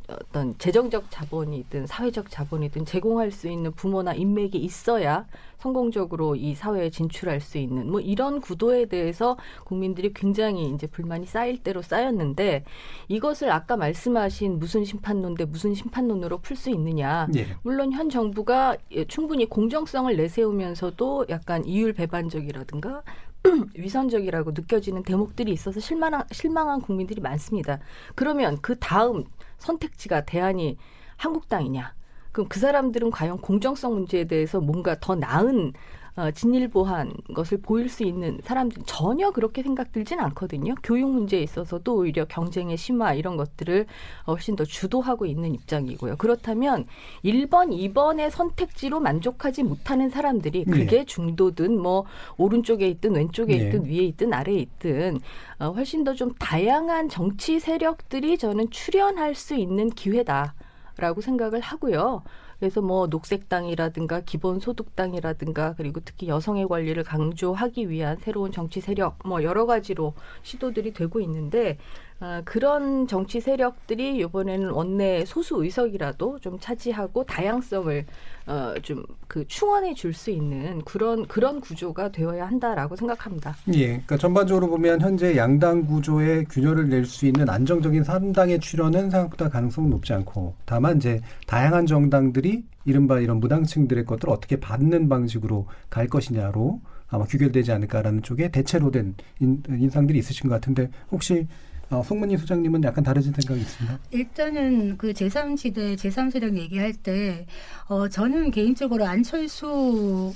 [0.08, 5.26] 어떤 재정적 자본이든 사회적 자본이든 제공할 수 있는 부모나 인맥이 있어야
[5.58, 11.64] 성공적으로 이 사회에 진출할 수 있는 뭐 이런 구도에 대해서 국민들이 굉장히 이제 불만이 쌓일
[11.64, 12.66] 대로 쌓였는데
[13.08, 17.48] 이것을 아까 말씀하신 무슨 심판론 대 무슨 심판론으로 풀 수 있느냐 예.
[17.64, 23.04] 물론 현 정부가 예, 충분히 공정성을 내세우면서도 약간 이율 배반적이라든가
[23.76, 27.80] 위선적이라고 느껴지는 대목들이 있어서 실망한, 실망한 국민들이 많습니다.
[28.16, 29.26] 그러면 그 다음
[29.58, 30.78] 선택지가 대안이
[31.18, 31.94] 한국당이냐?
[32.32, 35.74] 그럼 그 사람들은 과연 공정성 문제에 대해서 뭔가 더 나은
[36.16, 40.74] 어, 진일보한 것을 보일 수 있는 사람들 전혀 그렇게 생각 들진 않거든요.
[40.82, 43.86] 교육 문제에 있어서도 오히려 경쟁의 심화 이런 것들을
[44.26, 46.16] 훨씬 더 주도하고 있는 입장이고요.
[46.18, 46.86] 그렇다면
[47.24, 51.06] 1번, 2번의 선택지로 만족하지 못하는 사람들이 그게 네.
[51.06, 52.06] 중도든 뭐
[52.38, 53.66] 오른쪽에 있든 왼쪽에 네.
[53.66, 55.20] 있든 위에 있든 아래에 있든
[55.60, 60.56] 어, 훨씬 더 좀 다양한 정치 세력들이 저는 출연할 수 있는 기회다
[60.98, 62.24] 라고 생각을 하고요.
[62.60, 69.66] 그래서 뭐 녹색당이라든가 기본소득당이라든가 그리고 특히 여성의 권리를 강조하기 위한 새로운 정치 세력 뭐 여러
[69.66, 71.78] 가지로 시도들이 되고 있는데
[72.26, 78.06] 아, 그런 정치 세력들이 이번에는 원내 소수 의석이라도 좀 차지하고 다양성을
[78.48, 83.54] 어, 좀 그 충원해 줄 수 있는 그런 그런 구조가 되어야 한다라고 생각합니다.
[83.74, 89.50] 예, 그러니까 전반적으로 보면 현재 양당 구조에 균열을 낼 수 있는 안정적인 3당의 출현은 생각보다
[89.50, 96.08] 가능성은 높지 않고 다만 이제 다양한 정당들이 이른바 이런 무당층들의 것들을 어떻게 받는 방식으로 갈
[96.08, 101.48] 것이냐로 아마 규결되지 않을까라는 쪽에 대체로 된 인, 인상들이 있으신 것 같은데 혹시
[101.90, 104.00] 어, 송문희 소장님은 약간 다르신 생각이 있습니다.
[104.12, 107.46] 일단은 그 제3시대, 제3세력 얘기할 때,
[107.88, 110.34] 어, 저는 개인적으로 안철수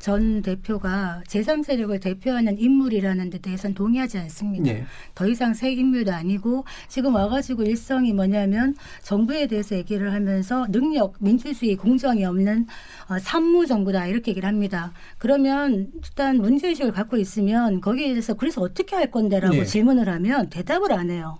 [0.00, 4.70] 전 대표가 제3세력을 대표하는 인물이라는 데 대해서는 동의하지 않습니다.
[4.70, 4.84] 예.
[5.14, 11.76] 더 이상 새 인물도 아니고 지금 와가지고 일성이 뭐냐면 정부에 대해서 얘기를 하면서 능력, 민주주의,
[11.76, 12.66] 공정이 없는
[13.10, 14.92] 어, 산무 정부다 이렇게 얘기를 합니다.
[15.18, 19.64] 그러면 일단 문제의식을 갖고 있으면 거기에 대해서 그래서 어떻게 할 건데라고 예.
[19.64, 21.38] 질문을 하면 대답을 안 해요.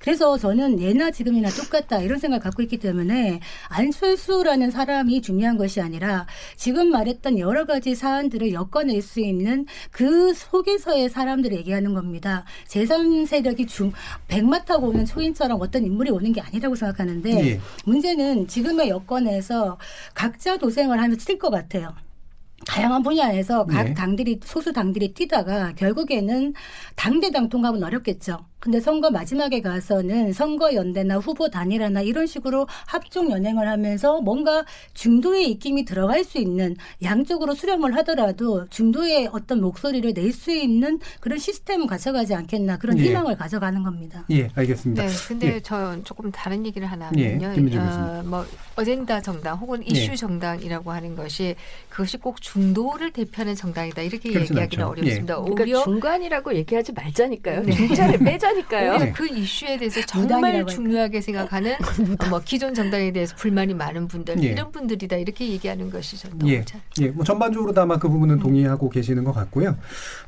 [0.00, 6.26] 그래서 저는 예나 지금이나 똑같다 이런 생각을 갖고 있기 때문에 안철수라는 사람이 중요한 것이 아니라
[6.56, 12.44] 지금 말했던 여러 가지 사안들을 엮어낼 수 있는 그 속에서의 사람들을 얘기하는 겁니다.
[12.68, 13.92] 제3세력이 중
[14.28, 17.60] 백마 타고 오는 초인처럼 어떤 인물이 오는 게 아니라고 생각하는데 예.
[17.84, 19.78] 문제는 지금의 여건에서
[20.14, 21.94] 각자 도생을 하면서 뛸것 같아요.
[22.66, 23.94] 다양한 분야에서 각 네.
[23.94, 26.54] 당들이 소수 당들이 뛰다가 결국에는
[26.96, 28.38] 당대당 통합은 어렵겠죠.
[28.60, 35.48] 근데 선거 마지막에 가서는 선거 연대나 후보 단일화나 이런 식으로 합종 연행을 하면서 뭔가 중도의
[35.52, 41.86] 입김이 들어갈 수 있는 양쪽으로 수렴을 하더라도 중도의 어떤 목소리를 낼 수 있는 그런 시스템을
[41.86, 43.04] 가져가지 않겠나 그런 예.
[43.04, 44.24] 희망을 가져가는 겁니다.
[44.30, 45.06] 예, 알겠습니다.
[45.06, 45.60] 네, 근데 예.
[45.60, 47.54] 저 조금 다른 얘기를 하나 예, 하면요.
[47.54, 48.44] 김민정 어, 뭐
[48.76, 50.16] 어젠다 정당 혹은 이슈 예.
[50.16, 51.54] 정당이라고 하는 것이
[51.88, 54.86] 그것이 꼭 중도를 대표하는 정당이다 이렇게 얘기하기는 않죠.
[54.86, 55.40] 어렵습니다.
[55.40, 57.62] 그러니까 오히려 중간이라고 얘기하지 말자니까요.
[57.62, 57.72] 네.
[57.72, 58.90] 중자를 빼자니까요.
[58.92, 59.12] 오히려 네.
[59.12, 64.48] 그 이슈에 대해서 정말 중요하게 생각하는 어, 뭐 기존 정당에 대해서 불만이 많은 분들 예.
[64.48, 66.80] 이런 분들이다 이렇게 얘기하는 것이 저는 너무 예, 잘.
[67.00, 69.76] 예, 뭐 전반적으로 아마 그 부분은 동의하고 계시는 것 같고요.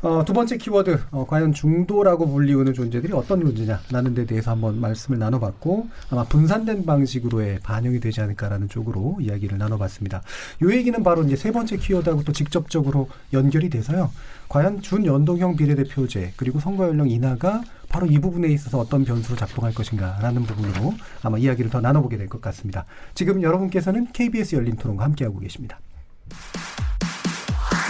[0.03, 5.19] 어, 두 번째 키워드, 어, 과연 중도라고 불리우는 존재들이 어떤 존재냐라는 데 대해서 한번 말씀을
[5.19, 10.23] 나눠봤고 아마 분산된 방식으로의 반영이 되지 않을까라는 쪽으로 이야기를 나눠봤습니다.
[10.63, 14.11] 이 얘기는 바로 이제 세 번째 키워드 하고 또 직접적으로 연결이 돼서요.
[14.49, 20.43] 과연 준연동형 비례대표제 그리고 선거 연령 인하가 바로 이 부분에 있어서 어떤 변수로 작동할 것인가라는
[20.45, 22.85] 부분으로 아마 이야기를 더 나눠보게 될 것 같습니다.
[23.15, 25.79] 지금 여러분께서는 KBS 열린 토론과 함께하고 계십니다.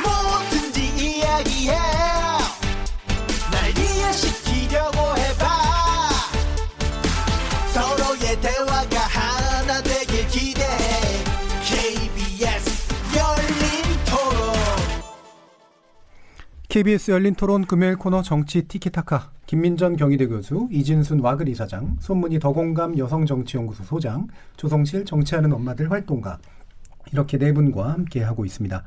[0.03, 0.81] 뭐든지
[1.18, 1.73] 이야기해
[3.53, 5.20] 날 이해시키려고 해
[16.81, 22.97] KBS 열린 토론 금요일 코너 정치 티키타카 김민전 경희대 교수, 이진순 와글 이사장, 손문희 더공감
[22.97, 26.39] 여성정치연구소 소장, 조성실 정치하는 엄마들 활동가
[27.12, 28.83] 이렇게 네 분과 함께 하고 있습니다.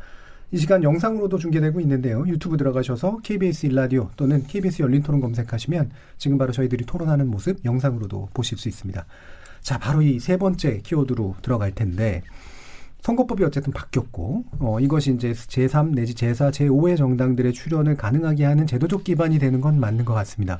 [0.53, 2.25] 이 시간 영상으로도 중계되고 있는데요.
[2.25, 8.29] 유튜브 들어가셔서 KBS 일라디오 또는 KBS 열린 토론 검색하시면 지금 바로 저희들이 토론하는 모습 영상으로도
[8.33, 9.05] 보실 수 있습니다.
[9.61, 12.23] 자, 바로 이 세 번째 키워드로 들어갈 텐데
[13.03, 19.03] 선거법이 어쨌든 바뀌었고 어, 이것이 이제 제3 내지 제4, 제5의 정당들의 출연을 가능하게 하는 제도적
[19.03, 20.59] 기반이 되는 건 맞는 것 같습니다.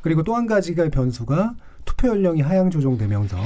[0.00, 1.54] 그리고 또 한 가지가 변수가
[1.84, 3.36] 투표 연령이 하향 조정되면서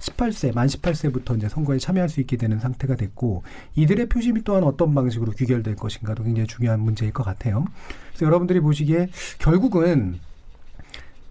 [0.00, 3.42] 18세, 만 18세부터 이제 선거에 참여할 수 있게 되는 상태가 됐고
[3.74, 7.64] 이들의 표심이 또한 어떤 방식으로 귀결될 것인가도 굉장히 중요한 문제일 것 같아요.
[8.10, 10.20] 그래서 여러분들이 보시기에 결국은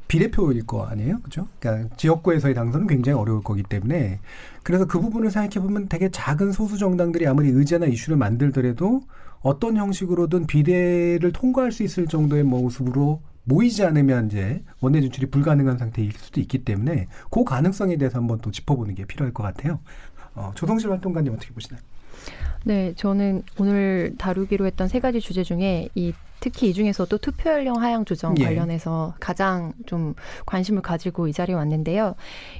[0.07, 1.47] 비례표일 거 아니에요, 그죠?
[1.59, 4.20] 그러니까 지역구에서의 당선은 굉장히 어려울 거기 때문에
[4.66, 9.01] 그래서 그 부분을 생각해 보면 되게 작은 소수 정당들이 아무리 의제나 이슈를 만들더라도
[9.41, 16.13] 어떤 형식으로든 비례를 통과할 수 있을 정도의 모습으로 모이지 않으면 이제 원내 진출이 불가능한 상태일
[16.13, 19.82] 수도 있기 때문에 그 가능성에 대해서 한번 또 짚어보는 게 필요할 것 같아요.
[20.34, 21.80] 어, 조성실 활동가님 어떻게 보시나요?
[22.68, 27.82] 네, 저는 오늘 다루기로 했던 세 가지 주제 중에 이 특히 이 중에서도 투표 연령
[27.82, 28.43] 하향 조정 예.
[28.43, 30.16] 관련해서 가장 좀
[30.47, 32.16] 관심을 가지고 이 자리에 왔는데요.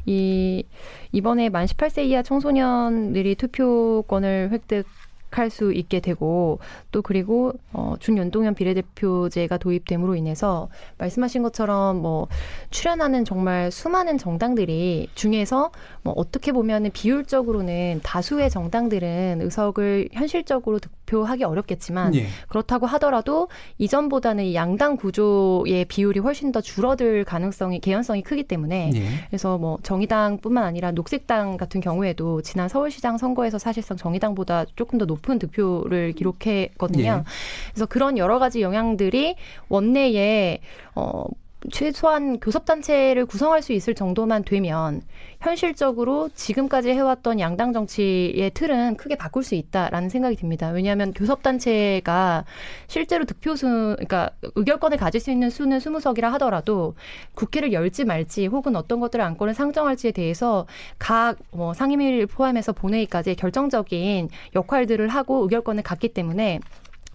[0.06, 0.64] 이
[1.12, 4.86] 이번에 만 18세 이하 청소년들이 투표권을 획득
[5.32, 6.60] 할 수 있게 되고
[6.92, 12.28] 또 그리고 어 준연동형 비례대표제가 도입됨으로 인해서 말씀하신 것처럼 뭐
[12.72, 15.72] 출연하는 정말 수많은 정당들이 중에서
[16.04, 22.28] 뭐 어떻게 보면은 비율적으로는 다수의 정당들은 의석을 현실적으로 득 표하기 어렵겠지만 예.
[22.48, 23.48] 그렇다고 하더라도
[23.78, 29.06] 이전보다는 이 양당 구조의 비율이 훨씬 더 줄어들 가능성이 개연성이 크기 때문에 예.
[29.28, 35.40] 그래서 뭐 정의당뿐만 아니라 녹색당 같은 경우에도 지난 서울시장 선거에서 사실상 정의당보다 조금 더 높은
[35.40, 37.04] 득표를 기록했거든요.
[37.04, 37.24] 예.
[37.72, 39.36] 그래서 그런 여러 가지 영향들이
[39.70, 40.60] 원내에
[40.96, 41.26] 어
[41.72, 45.02] 최소한 교섭단체를 구성할 수 있을 정도만 되면
[45.42, 50.70] 현실적으로 지금까지 해왔던 양당 정치의 틀은 크게 바꿀 수 있다라는 생각이 듭니다.
[50.70, 52.46] 왜냐하면 교섭단체가
[52.88, 56.96] 실제로 득표수, 그러니까 의결권을 가질 수 있는 수는 20석이라 하더라도
[57.34, 60.66] 국회를 열지 말지 혹은 어떤 것들을 안건을 상정할지에 대해서
[61.00, 66.60] 각 뭐 상임위를 포함해서 본회의까지 결정적인 역할들을 하고 의결권을 갖기 때문에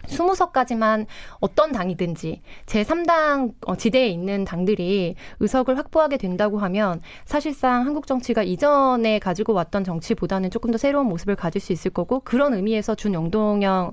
[0.07, 1.07] 20석까지만
[1.41, 9.19] 어떤 당이든지 제3당 어, 지대에 있는 당들이 의석을 확보하게 된다고 하면 사실상 한국 정치가 이전에
[9.19, 13.93] 가지고 왔던 정치보다는 조금 더 새로운 모습을 가질 수 있을 거고 그런 의미에서 준영동형으로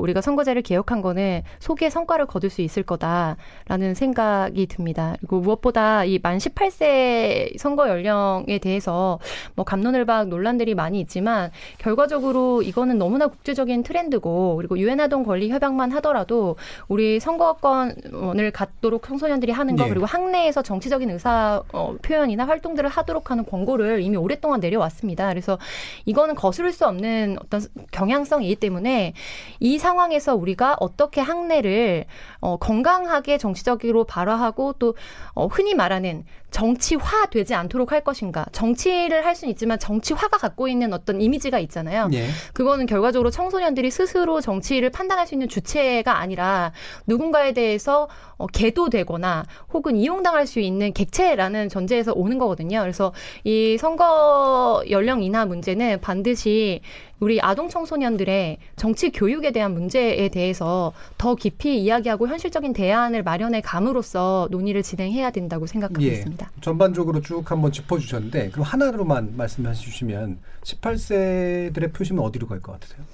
[0.00, 5.14] 우리가 선거제를 개혁한 거는 소기의 성과를 거둘 수 있을 거다라는 생각이 듭니다.
[5.20, 9.18] 그리고 무엇보다 이 만 18세 선거 연령에 대해서
[9.54, 15.90] 뭐 감론을박 논란들이 많이 있지만 결과적으로 이거는 너무나 국제적인 트렌드고 그리고 유엔 아동 권리 협약만
[15.92, 16.56] 하더라도
[16.86, 19.88] 우리 선거권을 갖도록 청소년들이 하는 거 예.
[19.88, 25.28] 그리고 학내에서 정치적인 의사 어, 표현이나 활동들을 하도록 하는 권고를 이미 오랫동안 내려왔습니다.
[25.30, 25.58] 그래서
[26.04, 29.14] 이거는 거스를 수 없는 어떤 경향성이기 때문에
[29.60, 32.04] 이 상황에서 우리가 어떻게 학내를
[32.40, 34.94] 어, 건강하게 정치적으로 발화하고 또
[35.34, 38.46] 어, 흔히 말하는 정치화 되지 않도록 할 것인가.
[38.52, 42.08] 정치를 할 수는 있지만 정치화가 갖고 있는 어떤 이미지가 있잖아요.
[42.14, 42.26] 예.
[42.54, 46.72] 그거는 결과적으로 청소년들이 스스로 정치를 판단할 수 있는 주체가 아니라
[47.06, 52.80] 누군가에 대해서 어, 계도되거나 혹은 이용당할 수 있는 객체라는 전제에서 오는 거거든요.
[52.80, 53.12] 그래서
[53.44, 56.80] 이 선거 연령 인하 문제는 반드시
[57.20, 64.48] 우리 아동 청소년들의 정치 교육에 대한 문제에 대해서 더 깊이 이야기하고 현실적인 대안을 마련해 감으로써
[64.50, 66.08] 논의를 진행해야 된다고 생각하고 예.
[66.08, 66.50] 있습니다.
[66.60, 73.04] 전반적으로 쭉 한번 짚어주셨는데 그럼 하나로만 말씀해 주시면 18세들의 표심은 어디로 갈 것 같으세요?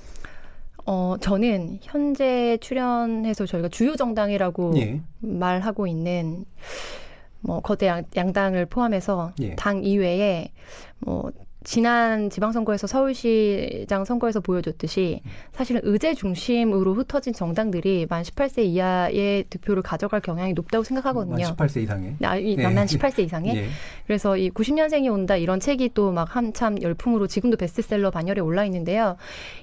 [0.86, 5.00] 어, 저는 현재 출연해서 저희가 주요 정당이라고 예.
[5.20, 6.44] 말하고 있는
[7.40, 9.54] 뭐 거대 양, 양당을 포함해서 예.
[9.56, 10.50] 당 이외에
[10.98, 11.30] 뭐
[11.64, 20.20] 지난 지방선거에서 서울시장 선거에서 보여줬듯이 사실은 의제 중심으로 흩어진 정당들이 만 18세 이하의 득표를 가져갈
[20.20, 21.34] 경향이 높다고 생각하거든요.
[21.44, 22.14] 만 18세 이상에.
[22.18, 22.62] 나, 이, 예.
[22.62, 23.56] 만 18세 이상에.
[23.56, 23.68] 예.
[24.06, 29.16] 그래서 이 90년생이 온다 이런 책이 또 막 한참 열풍으로 지금도 베스트셀러 반열에 올라 있는데요.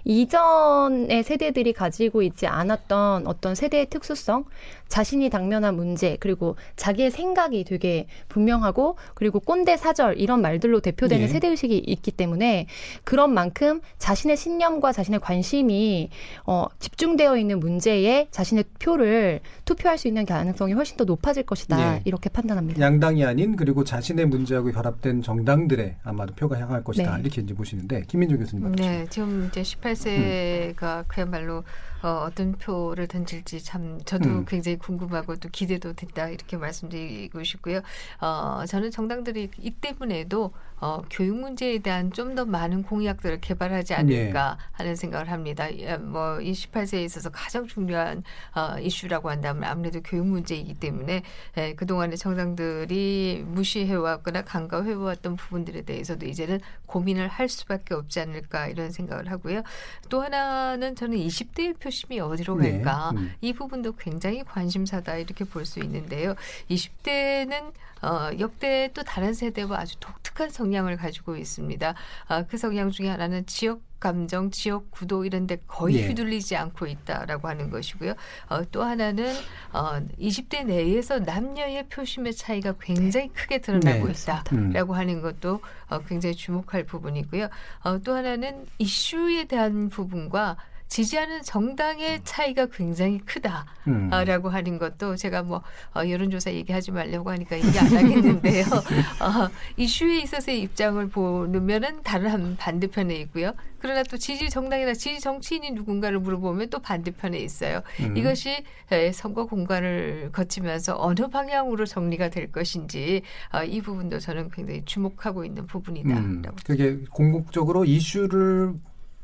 [0.04, 4.46] 이전의 세대들이 가지고 있지 않았던 어떤 세대의 특수성,
[4.92, 11.28] 자신이 당면한 문제, 그리고 자기의 생각이 되게 분명하고 그리고 꼰대 사절 이런 말들로 대표되는 예.
[11.30, 12.68] 세대 의식이 있기 때문에
[13.06, 16.10] 그런 만큼 자신의 신념과 자신의 관심이
[16.46, 21.96] 어, 집중되어 있는 문제에 자신의 표를 투표할 수 있는 가능성이 훨씬 더 높아질 것이다.
[21.96, 22.02] 예.
[22.04, 22.82] 이렇게 판단합니다.
[22.82, 27.22] 양당이 아닌 그리고 자신의 문제하고 결합된 정당들의 아마도 표가 향할 것이다 네.
[27.22, 28.92] 이렇게 이제 보시는데 김민정 교수님 어떠십니까?
[28.92, 31.64] 네, 지금 이제 18세가 그야말로
[32.04, 34.46] 어, 어떤 표를 던질지 참 저도 음.
[34.46, 37.82] 굉장히 궁금하고 또 기대도 된다 이렇게 말씀드리고 싶고요.
[38.20, 44.58] 어, 저는 정당들이 이 때문에도 어, 교육 문제에 대한 좀 더 많은 공약들을 개발하지 않을까
[44.72, 45.68] 하는 생각을 합니다.
[45.78, 48.24] 예, 뭐, 이 18세에 있어서 가장 중요한
[48.56, 51.24] 어, 이슈라고 한다면 아무래도 교육 문제이기 때문에
[51.58, 59.30] 예, 그동안에 정당들이 무시해왔거나 간과해왔던 부분들에 대해서도 이제는 고민을 할 수밖에 없지 않을까 이런 생각을
[59.30, 59.62] 하고요.
[60.10, 62.72] 또 하나는 저는 20대의 표심이 어디로 네.
[62.82, 63.12] 갈까?
[63.12, 63.34] 음.
[63.42, 66.36] 이 부분도 굉장히 관심사다 이렇게 볼 수 있는데요.
[66.70, 67.72] 20대는
[68.02, 71.94] 어, 역대 또 다른 세대와 아주 독 특한 성향을 가지고 있습니다.
[72.28, 76.08] 아, 그 성향 중에 하나는 지역 감정, 지역 구도 이런 데 거의 예.
[76.08, 78.16] 휘둘리지 않고 있다라고 하는 것이고요.
[78.50, 79.32] 어, 또 하나는
[79.72, 84.12] 어, 20대 내에서 남녀의 표심의 차이가 굉장히 크게 드러나고 네.
[84.12, 87.48] 있다라고 하는 것도 어, 굉장히 주목할 부분이고요.
[87.84, 90.58] 어, 또 하나는 이슈에 대한 부분과
[90.92, 93.66] 지지하는 정당의 차이가 굉장히 크다.
[93.88, 94.10] 음.
[94.12, 95.62] 아, 라고 하는 것도 제가 뭐
[95.96, 98.66] 어, 여론조사 얘기하지 말려고 하니까 얘기 안 하겠는데요.
[99.24, 103.54] 어, 이슈에 있어서의 입장을 보면은 다른 한 반대편에 있고요.
[103.80, 107.82] 그러나 또 지지 정당이나 지지 정치인이 누군가를 물어보면 또 반대편에 있어요.
[108.02, 108.18] 음.
[108.18, 108.62] 이것이
[108.92, 113.22] 에, 선거 공간을 거치면서 어느 방향으로 정리가 될 것인지
[113.54, 118.74] 어, 이 부분도 저는 굉장히 주목하고 있는 부분이다라고 음, 그게 궁극적으로 이슈를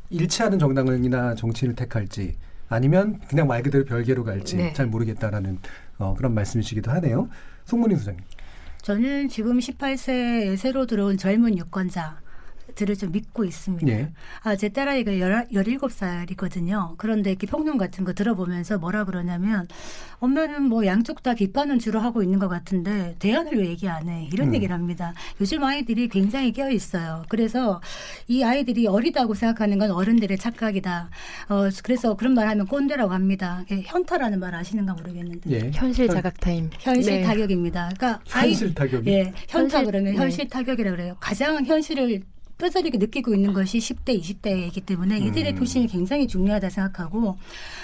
[0.09, 2.37] 일치하는 정당이나 정치인을 택할지
[2.69, 4.73] 아니면 그냥 말 그대로 별개로 갈지 네.
[4.73, 5.59] 잘 모르겠다라는
[5.99, 7.29] 어, 그런 말씀이시기도 하네요.
[7.65, 8.23] 송문희 소장님.
[8.81, 12.21] 저는 지금 18세에 새로 들어온 젊은 유권자.
[12.77, 13.87] 들을 좀 믿고 있습니다.
[13.91, 14.09] 예.
[14.43, 16.93] 아, 제 딸아이가 열, 17살이거든요.
[16.97, 19.67] 그런데 이렇게 평론 같은 거 들어보면서 뭐라 그러냐면,
[20.19, 24.29] 엄마는 뭐 양쪽 다 비판은 주로 하고 있는 것 같은데, 대안을 왜 얘기 안 해?
[24.31, 24.55] 이런 음.
[24.55, 25.13] 얘기를 합니다.
[25.41, 27.23] 요즘 아이들이 굉장히 깨어 있어요.
[27.29, 27.81] 그래서
[28.27, 31.09] 이 아이들이 어리다고 생각하는 건 어른들의 착각이다.
[31.49, 33.63] 어, 그래서 그런 말 하면 꼰대라고 합니다.
[33.71, 35.49] 예, 현타라는 말 아시는가 모르겠는데.
[35.51, 35.71] 예.
[35.73, 36.69] 현실 자각 타임.
[36.79, 37.23] 현실 네.
[37.23, 37.89] 타격입니다.
[37.97, 39.09] 그러니까 아이, 현실 타격이.
[39.11, 40.17] 예, 현타 현실- 그러면 네.
[40.19, 41.15] 현실 타격이라 그래요.
[41.19, 42.21] 가장 현실을
[42.57, 45.55] 뼈저리게 느끼고 있는 것이 10대, 20대이기 때문에 이들의 음.
[45.55, 47.37] 표심이 굉장히 중요하다 생각하고,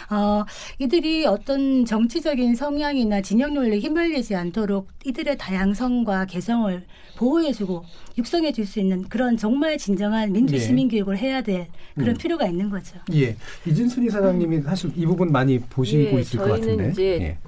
[0.10, 0.44] 어,
[0.80, 6.84] 이들이 어떤 정치적인 성향이나 진영 논리에 휘말리지 않도록 이들의 다양성과 개성을
[7.18, 7.84] 보호해주고
[8.18, 10.60] 육성해줄 수 있는 그런 정말 진정한 민주 예.
[10.60, 12.18] 시민 교육을 해야 될 그런 음.
[12.18, 12.98] 필요가 있는 거죠.
[13.14, 13.36] 예.
[13.68, 16.92] 이진순 이사장님이 사실 이 부분 많이 보시고 예, 있을 것 저희는 같은데.
[16.92, 17.04] 이제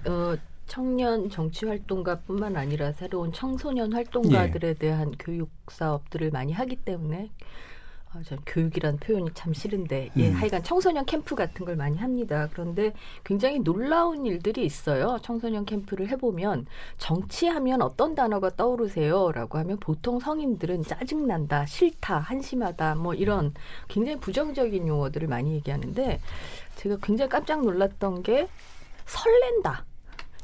[0.05, 0.09] 예.
[0.09, 0.36] 어,
[0.68, 4.74] 청년 정치 활동가뿐만 아니라 새로운 청소년 활동가들에 예.
[4.74, 7.30] 대한 교육 사업들을 많이 하기 때문에
[8.16, 10.34] 아, 전 교육이란 표현이 참 싫은데 예, 음.
[10.34, 12.47] 하여간 청소년 캠프 같은 걸 많이 합니다.
[12.53, 12.93] 그런데
[13.26, 15.20] 굉장히 놀라운 일들이 있어요.
[15.22, 16.66] 청소년 캠프를 해보면
[16.97, 23.53] 정치하면 어떤 단어가 떠오르세요?라고 하면 보통 성인들은 짜증난다, 싫다, 한심하다, 뭐 이런
[23.89, 26.22] 굉장히 부정적인 용어들을 많이 얘기하는데
[26.78, 28.47] 제가 굉장히 깜짝 놀랐던 게
[29.05, 29.84] 설렌다.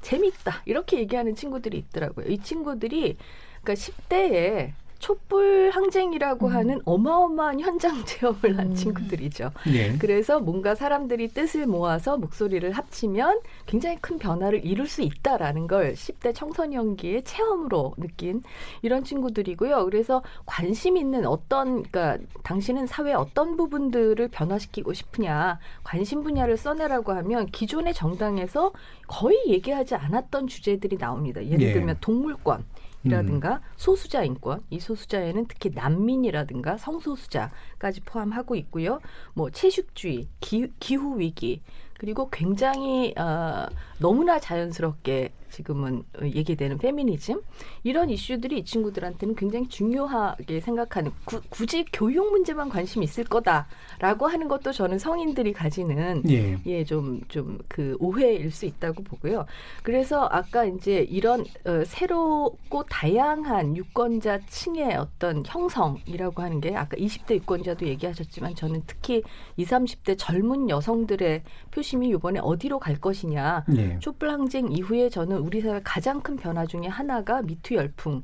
[0.02, 2.28] 재밌다 이렇게 얘기하는 친구들이 있더라고요.
[2.28, 3.18] 이 친구들이
[3.62, 8.76] 그러니까 10대에 촛불 항쟁이라고 하는 어마어마한 현장 체험을 한 음.
[8.76, 9.52] 친구들이죠.
[9.74, 9.98] 예.
[9.98, 16.36] 그래서 뭔가 사람들이 뜻을 모아서 목소리를 합치면 굉장히 큰 변화를 이룰 수 있다라는 걸 10대
[16.36, 18.44] 청소년기의 체험으로 느낀
[18.84, 19.86] 이런 친구들이고요.
[19.86, 27.48] 그래서 관심 있는 어떤 그러니까 당신은 사회 어떤 부분들을 변화시키고 싶으냐 관심 분야를 써내라고 하면
[27.48, 28.72] 기존의 정당에서
[29.08, 31.44] 거의 얘기하지 않았던 주제들이 나옵니다.
[31.44, 31.74] 예를 예.
[31.74, 32.64] 들면 동물권
[33.04, 39.00] 이라든가 소수자 인권, 이 소수자에는 특히 난민이라든가 성소수자까지 포함하고 있고요.
[39.34, 41.62] 뭐 채식주의, 기, 기후 위기,
[41.98, 43.68] 그리고 굉장히 어,
[44.02, 47.42] 너무나 자연스럽게 지금은 얘기되는 페미니즘
[47.84, 54.48] 이런 이슈들이 이 친구들한테는 굉장히 중요하게 생각하는 구, 굳이 교육 문제만 관심 있을 거다라고 하는
[54.48, 56.58] 것도 저는 성인들이 가지는 예.
[56.66, 59.46] 예, 좀, 좀 그 오해일 수 있다고 보고요.
[59.84, 67.36] 그래서 아까 이제 이런 어, 새롭고 다양한 유권자 층의 어떤 형성이라고 하는 게 아까 20대
[67.36, 69.24] 유권자도 얘기하셨지만 저는 특히
[69.58, 73.66] 20, 30대 젊은 여성들의 표심이 이번에 어디로 갈 것이냐.
[73.78, 73.91] 예.
[74.00, 78.24] 촛불 항쟁 이후에 저는 우리 사회 가장 큰 변화 중에 하나가 미투 열풍.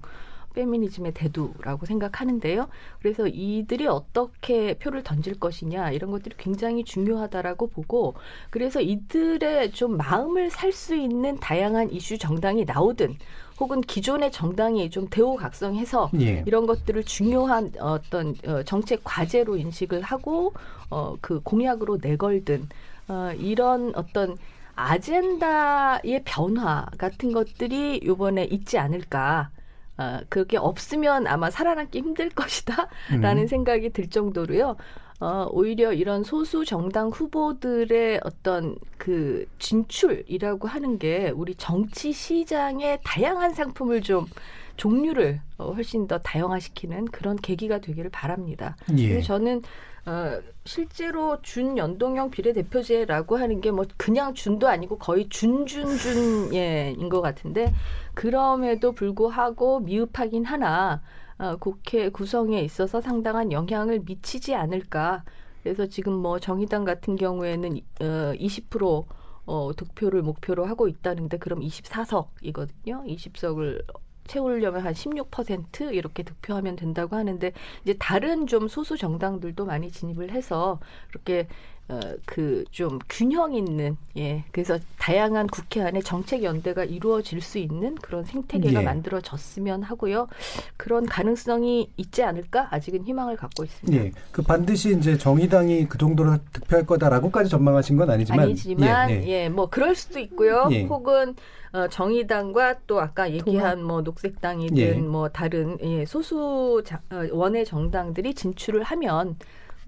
[0.58, 2.68] 페미니즘의 대두라고 생각하는데요.
[3.00, 8.16] 그래서 이들이 어떻게 표를 던질 것이냐 이런 것들이 굉장히 중요하다라고 보고
[8.50, 13.16] 그래서 이들의 좀 마음을 살 수 있는 다양한 이슈 정당이 나오든
[13.60, 16.44] 혹은 기존의 정당이 좀 대우각성해서 예.
[16.46, 20.54] 이런 것들을 중요한 어떤 어, 정책 과제로 인식을 하고
[20.90, 22.68] 어, 그 공약으로 내걸든
[23.08, 24.36] 어, 이런 어떤
[24.78, 29.50] 아젠다의 변화 같은 것들이 이번에 있지 않을까.
[29.98, 32.88] 어, 그게 없으면 아마 살아남기 힘들 것이다
[33.20, 33.48] 라는 음.
[33.48, 34.78] 생각이 들 정도로요.
[35.20, 43.56] 어, 오히려 이런 소수 정당 후보들의 어떤 그 진출이라고 하는 게 우리 정치 시장의 다양한
[43.56, 44.28] 상품을 좀
[44.76, 48.76] 종류를 어, 훨씬 더 다양화시키는 그런 계기가 되기를 바랍니다.
[48.96, 49.10] 예.
[49.10, 49.64] 그래서 저는
[50.08, 57.74] 어, 실제로 준연동형 비례대표제라고 하는 게 뭐 그냥 준도 아니고 거의 준준준예인 것 같은데
[58.14, 61.02] 그럼에도 불구하고 미흡하긴 하나
[61.38, 65.24] 어, 국회 구성에 있어서 상당한 영향을 미치지 않을까.
[65.64, 69.08] 그래서 지금 뭐 정의당 같은 경우에는 어, 20%
[69.46, 73.06] 어, 득표를 목표로 하고 있다는데 그럼 24석이거든요.
[73.06, 73.84] 20석을
[74.28, 77.52] 채우려면 한 16% 이렇게 득표하면 된다고 하는데
[77.84, 80.80] 이제 다른 좀 소수 정당들도 많이 진입을 해서
[81.12, 81.48] 이렇게
[81.90, 87.96] 어, 그 좀 균형 있는 예 그래서 다양한 국회 안에 정책 연대가 이루어질 수 있는
[87.96, 88.86] 그런 생태계가 예.
[88.86, 90.28] 만들어졌으면 하고요
[90.76, 94.04] 그런 가능성이 있지 않을까 아직은 희망을 갖고 있습니다.
[94.04, 99.28] 예, 그 반드시 이제 정의당이 그 정도로 득표할 거다라고까지 전망하신 건 아니지만, 아니지만 예, 예.
[99.28, 100.68] 예, 뭐 그럴 수도 있고요.
[100.72, 100.84] 예.
[100.84, 101.36] 혹은
[101.74, 104.94] 어, 정의당과 또 아까 얘기한 뭐 녹색당이든 예.
[104.94, 109.36] 뭐 다른 예, 소수 자, 어, 원외 정당들이 진출을 하면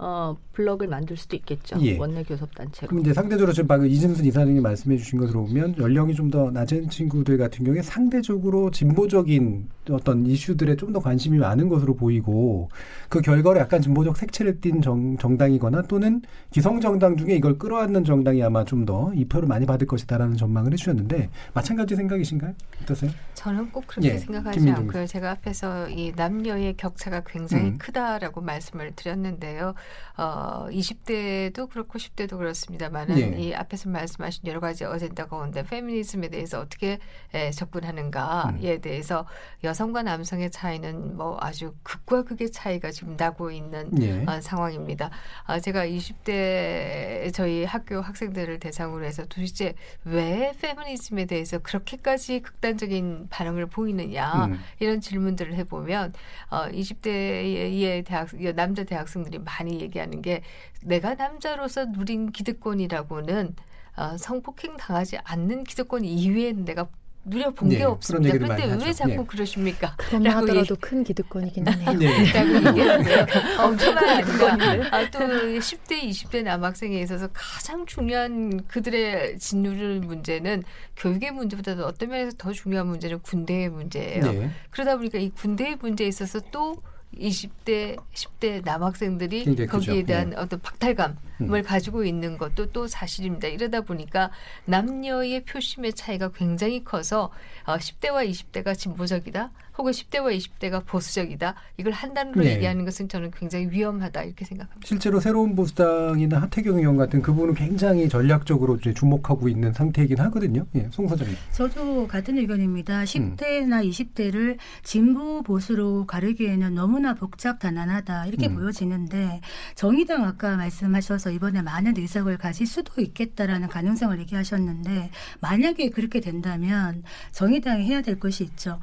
[0.02, 1.78] 어, 블럭을 만들 수도 있겠죠.
[1.82, 1.98] 예.
[1.98, 2.88] 원내 교섭 단체로.
[2.88, 6.90] 그럼 이제 상대적으로 지금 방금 이진순 이사장이 말씀해 주신 것으로 보면 연령이 좀 더 낮은
[6.90, 12.70] 친구들 같은 경우에 상대적으로 진보적인 어떤 이슈들에 좀 더 관심이 많은 것으로 보이고
[13.10, 18.42] 그 결과로 약간 진보적 색채를 띤 정, 정당이거나 또는 기성 정당 중에 이걸 끌어안는 정당이
[18.44, 22.54] 아마 좀 더 이 표를 많이 받을 것이다라는 전망을 해주셨는데 마찬가지 생각이신가요?
[22.82, 23.12] 어떠세요?
[23.36, 25.06] 저는 꼭 그렇게 예, 생각하지 김민정 않고요.
[25.08, 27.78] 제가 앞에서 이 남녀의 격차가 굉장히 음.
[27.78, 29.74] 크다라고 말씀을 드렸는데요.
[30.18, 33.40] 어, 20대도 그렇고 10대도 그렇습니다만은 예.
[33.40, 37.00] 이 앞에서 말씀하신 여러 가지 어젠다 가운데 페미니즘에 대해서 어떻게
[37.34, 38.82] 에, 접근하는가에 음.
[38.82, 39.26] 대해서
[39.64, 44.24] 여성 과 남성의 차이는 뭐 아주 극과 극의 차이가 지금 나고 있는 예.
[44.28, 45.10] 어, 상황입니다.
[45.46, 49.74] 아, 제가 20대 저희 학교 학생들을 대상으로 해서 도대체
[50.04, 54.60] 왜 페미니즘에 대해서 그렇게까지 극단적인 반응을 보이느냐 음.
[54.80, 56.14] 이런 질문들을 해보면
[56.50, 60.44] 어, 20대의 대학 남자 대학생들이 많이 얘기하는 게
[60.84, 63.56] 내가 남자로서 누린 기득권이라고는
[63.98, 66.88] 어, 성폭행 당하지 않는 기득권 이외에는 내가
[67.26, 68.30] 누려본 예, 게 없습니다.
[68.30, 68.94] 얘기를 그런데 왜 하죠.
[68.94, 69.26] 자꾸 예.
[69.28, 69.96] 그러십니까?
[70.00, 71.94] 그것만 하더라도 큰 기득권이긴 하네요.
[71.94, 72.20] 네.
[72.22, 73.26] 얘기하는데요.
[73.60, 80.64] 엄청난 아니라 아, 또 10대, 20대 남학생에 있어서 가장 중요한 그들의 짓누를 문제는
[80.96, 84.24] 교육의 문제보다도 어떤 면에서 더 중요한 문제는 군대의 문제예요.
[84.24, 84.50] 네.
[84.72, 86.82] 그러다 보니까 이 군대의 문제에 있어서 또
[87.18, 89.68] 20대, 10대 남학생들이.
[89.68, 90.36] 거기에 대한 네.
[90.36, 91.64] 어떤 박탈감을 음.
[91.64, 93.48] 가지고 있는 것도 또 사실입니다.
[93.48, 94.32] 이러다 보니까
[94.66, 97.32] 남녀의 표심의 차이가 굉장히 커서
[97.66, 101.56] 어, 10대와 20대가 진보적이다, 혹은 10대와 20대가 보수적이다.
[101.78, 102.56] 이걸 한 단어로 네.
[102.56, 104.86] 얘기하는 것은 저는 굉장히 위험하다 이렇게 생각합니다.
[104.86, 110.66] 실제로 새로운 보수당이나 하태경 의원 같은 그 부분은 굉장히 전략적으로 이제 주목하고 있는 상태이긴 하거든요.
[110.76, 111.34] 예, 송 소장님.
[111.54, 113.06] 저도 같은 의견입니다.
[113.06, 118.56] 10대나 20대를 진보 보수로 가르기에는 너무나 복잡 가난하다 이렇게 음.
[118.56, 119.40] 보여지는데
[119.76, 125.10] 정의당 아까 말씀하셔서 이번에 많은 의석을 가질 수도 있겠다라는 가능성을 얘기하셨는데
[125.40, 128.82] 만약에 그렇게 된다면 정의당이 해야 될 것이 있죠.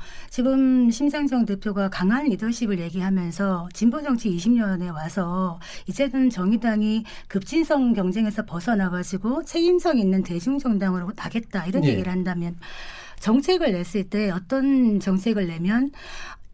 [0.87, 5.59] 지금 심상정 대표가 강한 리더십을 얘기하면서 진보 정치 20년에 와서
[5.89, 11.89] 이제는 정의당이 급진성 경쟁에서 벗어나가지고 책임성 있는 대중 정당으로 나겠다 이런 예.
[11.89, 12.57] 얘기를 한다면
[13.18, 15.91] 정책을 냈을 때 어떤 정책을 내면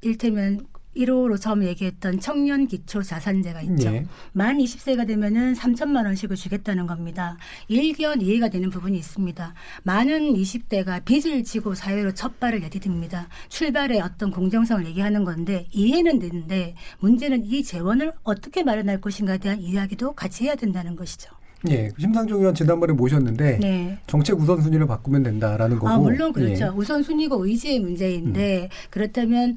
[0.01, 0.67] 일테면
[0.97, 3.89] 1호로 처음 얘기했던 청년 기초 자산제가 있죠.
[3.89, 4.07] 예.
[4.33, 7.37] 만 20세가 되면은 3천만 원씩을 주겠다는 겁니다.
[7.69, 9.55] 일견 이해가 되는 부분이 있습니다.
[9.85, 13.29] 많은 20대가 빚을 지고 사회로 첫 발을 내디딥니다.
[13.49, 20.13] 출발의 어떤 공정성을 얘기하는 건데 이해는 되는데 문제는 이 재원을 어떻게 마련할 것인가에 대한 이야기도
[20.13, 21.31] 같이 해야 된다는 것이죠.
[21.71, 23.99] 예, 심상정 의원 지난번에 모셨는데 네.
[24.07, 25.89] 정책 우선순위를 바꾸면 된다라는 거고.
[25.89, 26.65] 아, 물론 그렇죠.
[26.65, 26.69] 예.
[26.69, 29.55] 우선순위고 의지의 문제인데 그렇다면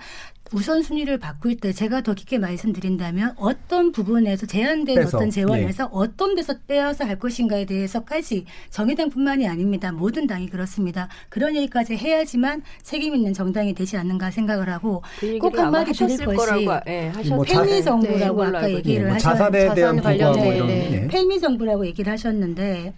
[0.53, 5.31] 우선순위를 바꿀 때 제가 더 깊게 말씀드린다면 어떤 부분에서 제한된 빼서, 어떤 예.
[5.31, 9.91] 재원에서 어떤 데서 빼앗아 할 것인가에 대해서까지 정의당뿐만이 아닙니다.
[9.91, 11.07] 모든 당이 그렇습니다.
[11.29, 16.23] 그런 얘기까지 해야지만 책임 있는 정당이 되지 않는가 생각을 하고 그 얘기를 꼭 한마디 드릴
[16.25, 18.69] 것이 거라고 예, 뭐 자- 팬미 정부라고 네, 아까 몰라요.
[18.69, 20.33] 예, 얘기를 뭐 하셨 자산에 대한 뭐 이런.
[20.67, 20.89] 네.
[21.03, 21.07] 예.
[21.07, 22.93] 폐미 정부라고 얘기를 하셨는데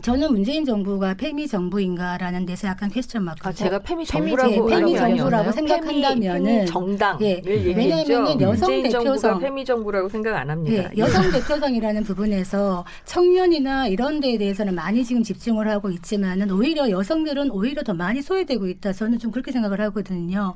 [0.00, 4.76] 저는 문재인 정부가 페미 정부인가라는 데서 약간 question mark고 아, 제가 페미 페미 정부라고 제-
[4.76, 5.16] 페미 얘기 아니었나요?
[5.16, 7.42] 정부라고 생각한다면은 페미, 페미 정당을 예.
[7.44, 10.84] 왜냐하면은 여성 대표성- 페미 정부라고 생각 안 합니다.
[10.94, 17.50] 예, 여성 대표성이라는 부분에서 청년이나 이런 데에 대해서는 많이 지금 집중을 하고 있지만은 오히려 여성들은
[17.50, 18.92] 오히려 더 많이 소외되고 있다.
[18.92, 20.54] 저는 좀 그렇게 생각을 하거든요.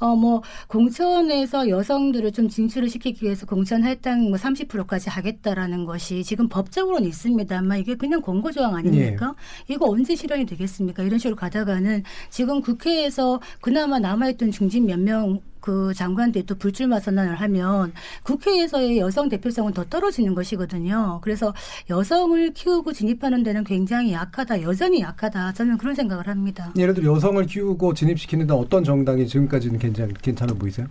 [0.00, 6.48] 어, 뭐, 공천에서 여성들을 좀 진출을 시키기 위해서 공천 할당 뭐 30%까지 하겠다라는 것이 지금
[6.48, 9.34] 법적으로는 있습니다만 이게 그냥 권고조 항 아닙니까?
[9.68, 11.02] 이거 언제 실현이 되겠습니까?
[11.02, 17.94] 이런 식으로 가다가는 지금 국회에서 그나마 남아있던 중진 몇명 그 장관들이 또 불출마 선언을 하면
[18.24, 21.20] 국회에서의 여성 대표성은 더 떨어지는 것이거든요.
[21.22, 21.54] 그래서
[21.88, 25.54] 여성을 키우고 진입하는 데는 굉장히 약하다, 여전히 약하다.
[25.54, 26.70] 저는 그런 생각을 합니다.
[26.76, 30.86] 예를 들어 여성을 키우고 진입시키는 데 어떤 정당이 지금까지는 괜찮, 괜찮아 보이세요?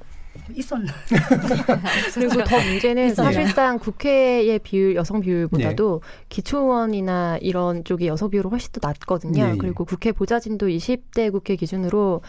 [0.56, 0.92] 있었나?
[2.14, 3.32] 그리고 더 문제는 있어요.
[3.32, 9.44] 사실상 국회의 비율 여성 비율보다도 기초의원이나 이런 쪽이 여성 비율이 훨씬 더 낮거든요.
[9.44, 9.56] 예, 예.
[9.58, 12.22] 그리고 국회 보좌진도 20대 국회 기준으로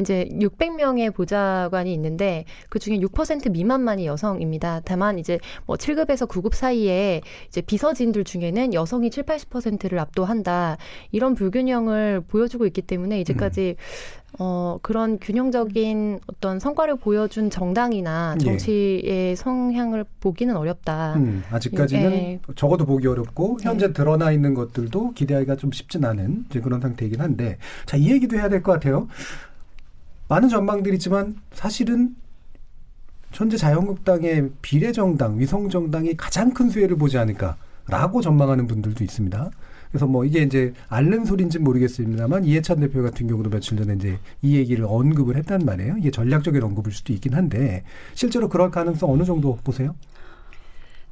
[0.00, 4.82] 이제 600명의 보좌관이 있는데 그 중에 6% 미만만이 여성입니다.
[4.84, 10.76] 다만 이제 뭐 7급에서 9급 사이에 이제 비서진들 중에는 여성이 7, 80%를 압도한다.
[11.10, 13.76] 이런 불균형을 보여주고 있기 때문에 이제까지
[14.38, 18.44] 어, 그런 균형적인 어떤 성과를 보여준 정당이나 예.
[18.44, 21.14] 정치의 성향을 보기는 어렵다.
[21.16, 22.40] 음, 아직까지는 예.
[22.56, 27.58] 적어도 보기 어렵고 현재 드러나 있는 것들도 기대하기가 좀 쉽진 않은 이제 그런 상태이긴 한데
[27.86, 29.06] 자 이 얘기도 해야 될 것 같아요.
[30.28, 32.16] 많은 전망들이 있지만 사실은
[33.32, 39.50] 현재 자유한국당의 비례정당, 위성정당이 가장 큰 수혜를 보지 않을까라고 전망하는 분들도 있습니다.
[39.92, 44.56] 그래서 뭐 이게 이제 앓는 소리인지는 모르겠습니다만 이해찬 대표 같은 경우도 며칠 전에 이제 이
[44.56, 45.96] 얘기를 언급을 했단 말이에요.
[45.98, 47.84] 이게 전략적인 언급일 수도 있긴 한데
[48.14, 49.94] 실제로 그럴 가능성 어느 정도 보세요?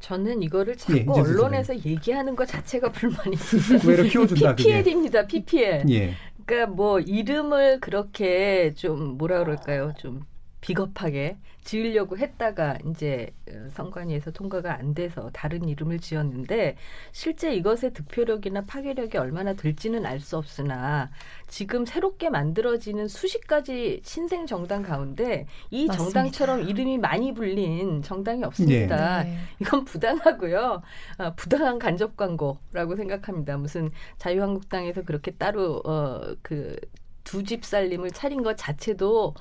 [0.01, 3.79] 저는 이거를 자꾸 예, 언론에서 얘기하는 것 자체가 불만입니다.
[3.83, 4.79] 구애를 키워준다 그게.
[4.83, 5.27] PPL입니다.
[5.27, 5.91] PPL.
[5.91, 6.15] 예.
[6.47, 9.93] 그러니까 뭐 이름을 그렇게 좀 뭐라 그럴까요?
[9.99, 10.23] 좀
[10.61, 16.77] 비겁하게 지으려고 했다가 이제 어, 선관위에서 통과가 안 돼서 다른 이름을 지었는데
[17.13, 21.11] 실제 이것의 득표력이나 파괴력이 얼마나 될지는 알 수 없으나
[21.49, 26.05] 지금 새롭게 만들어지는 수십 가지 신생 정당 가운데 이 맞습니다.
[26.21, 29.25] 정당처럼 이름이 많이 불린 정당이 없습니다.
[29.25, 29.39] 네.
[29.61, 30.83] 이건 부당하고요.
[31.17, 33.57] 아, 부당한 간접 광고라고 생각합니다.
[33.57, 39.35] 무슨 자유한국당에서 그렇게 따로 어, 그두집 살림을 차린 것 자체도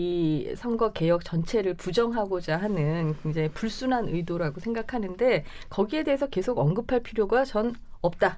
[0.00, 7.46] 이 선거 개혁 전체를 부정하고자 하는 굉장히 불순한 의도라고 생각하는데 거기에 대해서 계속 언급할 필요가
[7.46, 8.36] 전 없다.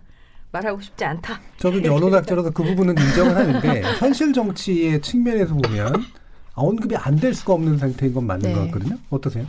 [0.53, 1.41] 말하고 싶지 않다.
[1.59, 5.93] 저도 이제 언론학자로서 그 부분은 인정을 하는데 현실 정치의 측면에서 보면
[6.55, 8.55] 언급이 안 될 수가 없는 상태인 건 맞는 네.
[8.55, 8.97] 것 같거든요.
[9.11, 9.45] 어떠세요?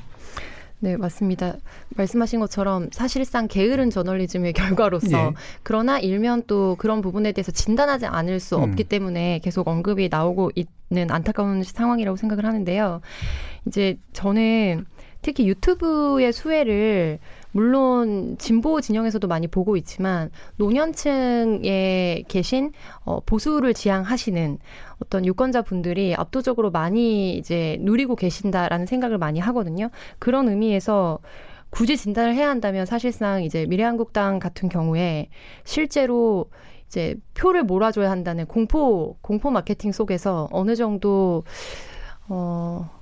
[0.82, 1.58] 네, 맞습니다.
[1.96, 5.34] 말씀하신 것처럼 사실상 게으른 저널리즘의 결과로서 예.
[5.64, 8.64] 그러나 일면 또 그런 부분에 대해서 진단하지 않을 수 음.
[8.64, 13.02] 없기 때문에 계속 언급이 나오고 있는 안타까운 상황이라고 생각을 하는데요.
[13.68, 14.86] 이제 저는
[15.22, 17.20] 특히 유튜브의 수혜를
[17.52, 22.72] 물론 진보 진영에서도 많이 보고 있지만 노년층에 계신
[23.04, 24.60] 어, 보수를 지향하시는
[25.02, 29.89] 어떤 유권자 분들이 압도적으로 많이 이제 누리고 계신다라는 생각을 많이 하거든요.
[30.20, 31.20] 그런 의미에서
[31.70, 35.30] 굳이 진단을 해야 한다면 사실상 이제 미래한국당 같은 경우에
[35.64, 36.50] 실제로
[36.88, 41.43] 이제 표를 몰아줘야 한다는 공포 공포 마케팅 속에서 어느 정도
[42.28, 42.99] 어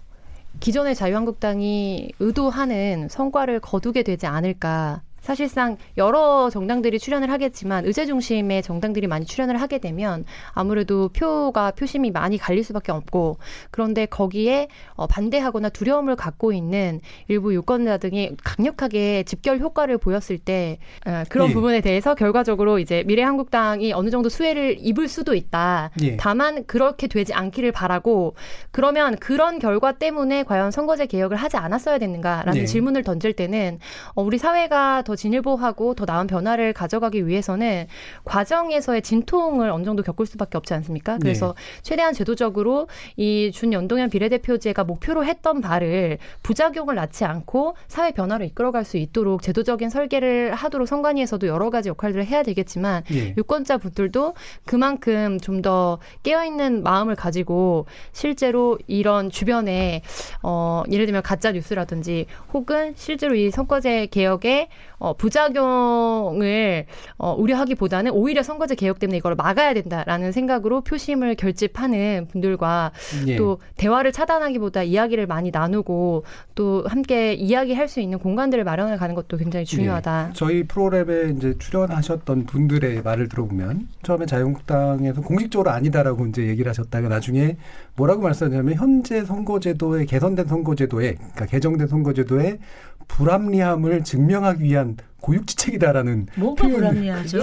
[0.59, 5.01] 기존의 자유한국당이 의도하는 성과를 거두게 되지 않을까.
[5.27, 10.23] 사실상 여러 정당들이 출연을 하겠지만 의제 중심의 정당들이 많이 출연을 하게 되면
[10.53, 13.37] 아무래도 표가 표심이 많이 갈릴 수밖에 없고
[13.69, 20.79] 그런데 거기에 어, 반대하거나 두려움을 갖고 있는 일부 유권자 등이 강력하게 집결 효과를 보였을 때
[21.05, 21.53] 어, 그런 예.
[21.53, 25.91] 부분에 대해서 결과적으로 이제 미래한국당이 어느 정도 수혜를 입을 수도 있다.
[26.03, 26.15] 예.
[26.15, 28.35] 다만 그렇게 되지 않기를 바라고
[28.71, 32.65] 그러면 그런 결과 때문에 과연 선거제 개혁을 하지 않았어야 됐는가라는 네.
[32.65, 33.79] 질문을 던질 때는
[34.15, 37.87] 어, 우리 사회가 더 진일보하고 더 나은 변화를 가져가기 위해서는
[38.23, 41.17] 과정에서의 진통을 어느 정도 겪을 수밖에 없지 않습니까?
[41.19, 42.87] 그래서 최대한 제도적으로
[43.17, 49.89] 이 준연동형 비례대표제가 목표로 했던 바를 부작용을 낳지 않고 사회 변화로 이끌어갈 수 있도록 제도적인
[49.89, 53.33] 설계를 하도록 선관위에서도 여러 가지 역할들을 해야 되겠지만 예.
[53.37, 54.33] 유권자 분들도
[54.65, 60.03] 그만큼 좀 더 깨어있는 마음을 가지고 실제로 이런 주변에
[60.43, 64.67] 어 예를 들면 가짜 뉴스라든지 혹은 실제로 이 선거제 개혁의
[64.99, 66.85] 어 부작용을
[67.17, 72.91] 어 우려하기보다는 오히려 선거제 개혁 때문에 이걸 막아야 된다라는 생각으로 표심을 결집하는 분들과
[73.27, 73.35] 예.
[73.35, 76.23] 또 대화를 차단하기보다 이야기를 많이 나누고
[76.55, 80.27] 또 함께 이야기할 수 있는 공간들을 마련해 가는 것도 굉장히 중요하다.
[80.29, 80.33] 예.
[80.33, 87.57] 저희 프로그램에 이제 출연하셨던 분들의 말을 들어보면 처음에 자유한국당에서 공식적으로 아니다라고 이제 얘기를 하셨다가 나중에
[87.95, 92.59] 뭐라고 말씀하냐면 현재 선거제도의 개선된 선거제도에 그러니까 개정된 선거제도의
[93.07, 97.41] 불합리함을 증명하기 위한 고육지책이다라는 뭐가 불합리하죠?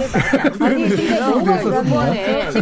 [0.61, 1.87] 아니 근데 지금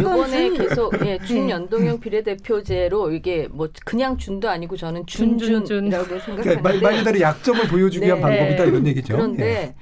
[0.00, 6.60] 이번에 준- 계속 예, 준연동형 비례대표제로 이게 뭐 그냥 준도 아니고 저는 준준이라고 그러니까 생각하는데
[6.60, 8.22] 말, 말 그대로 약점을 보여주기 위한 네.
[8.38, 9.14] 방법이다 이런 얘기죠.
[9.16, 9.74] 그런데 예.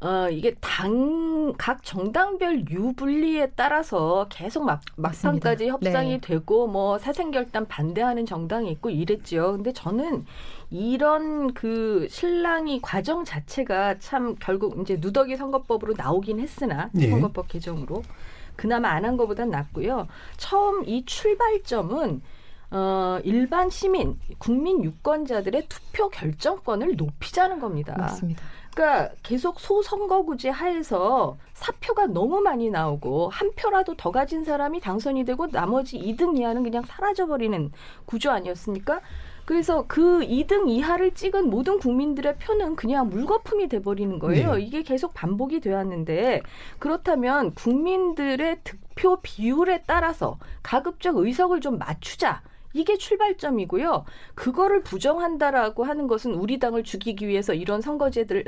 [0.00, 5.68] 어, 이게 당 각 정당별 유불리에 따라서 계속 막, 막판까지.
[5.68, 6.20] 협상이 네.
[6.20, 9.52] 되고 뭐 사생결단 반대하는 정당이 있고 이랬죠.
[9.52, 10.26] 근데 저는
[10.70, 17.08] 이런 그 신랑이 과정 자체가 참 결국 이제 누더기 선거법으로 나오긴 했으나 예.
[17.08, 18.02] 선거법 개정으로
[18.56, 20.08] 그나마 안 한 것보단 낫고요.
[20.36, 22.20] 처음 이 출발점은
[22.70, 27.94] 어, 일반 시민, 국민 유권자들의 투표 결정권을 높이자는 겁니다.
[27.96, 28.42] 맞습니다.
[28.78, 35.48] 그러니까 계속 소선거구제 하에서 사표가 너무 많이 나오고 한 표라도 더 가진 사람이 당선이 되고
[35.48, 37.72] 나머지 2등 이하는 그냥 사라져버리는
[38.06, 39.00] 구조 아니었습니까?
[39.46, 44.54] 그래서 그 2등 이하를 찍은 모든 국민들의 표는 그냥 물거품이 돼버리는 거예요.
[44.54, 44.62] 네.
[44.62, 46.42] 이게 계속 반복이 되었는데
[46.78, 52.42] 그렇다면 국민들의 득표 비율에 따라서 가급적 의석을 좀 맞추자.
[52.72, 54.04] 이게 출발점이고요.
[54.34, 58.44] 그거를 부정한다라고 하는 것은 우리 당을 죽이기 위해서 이런 선거제들을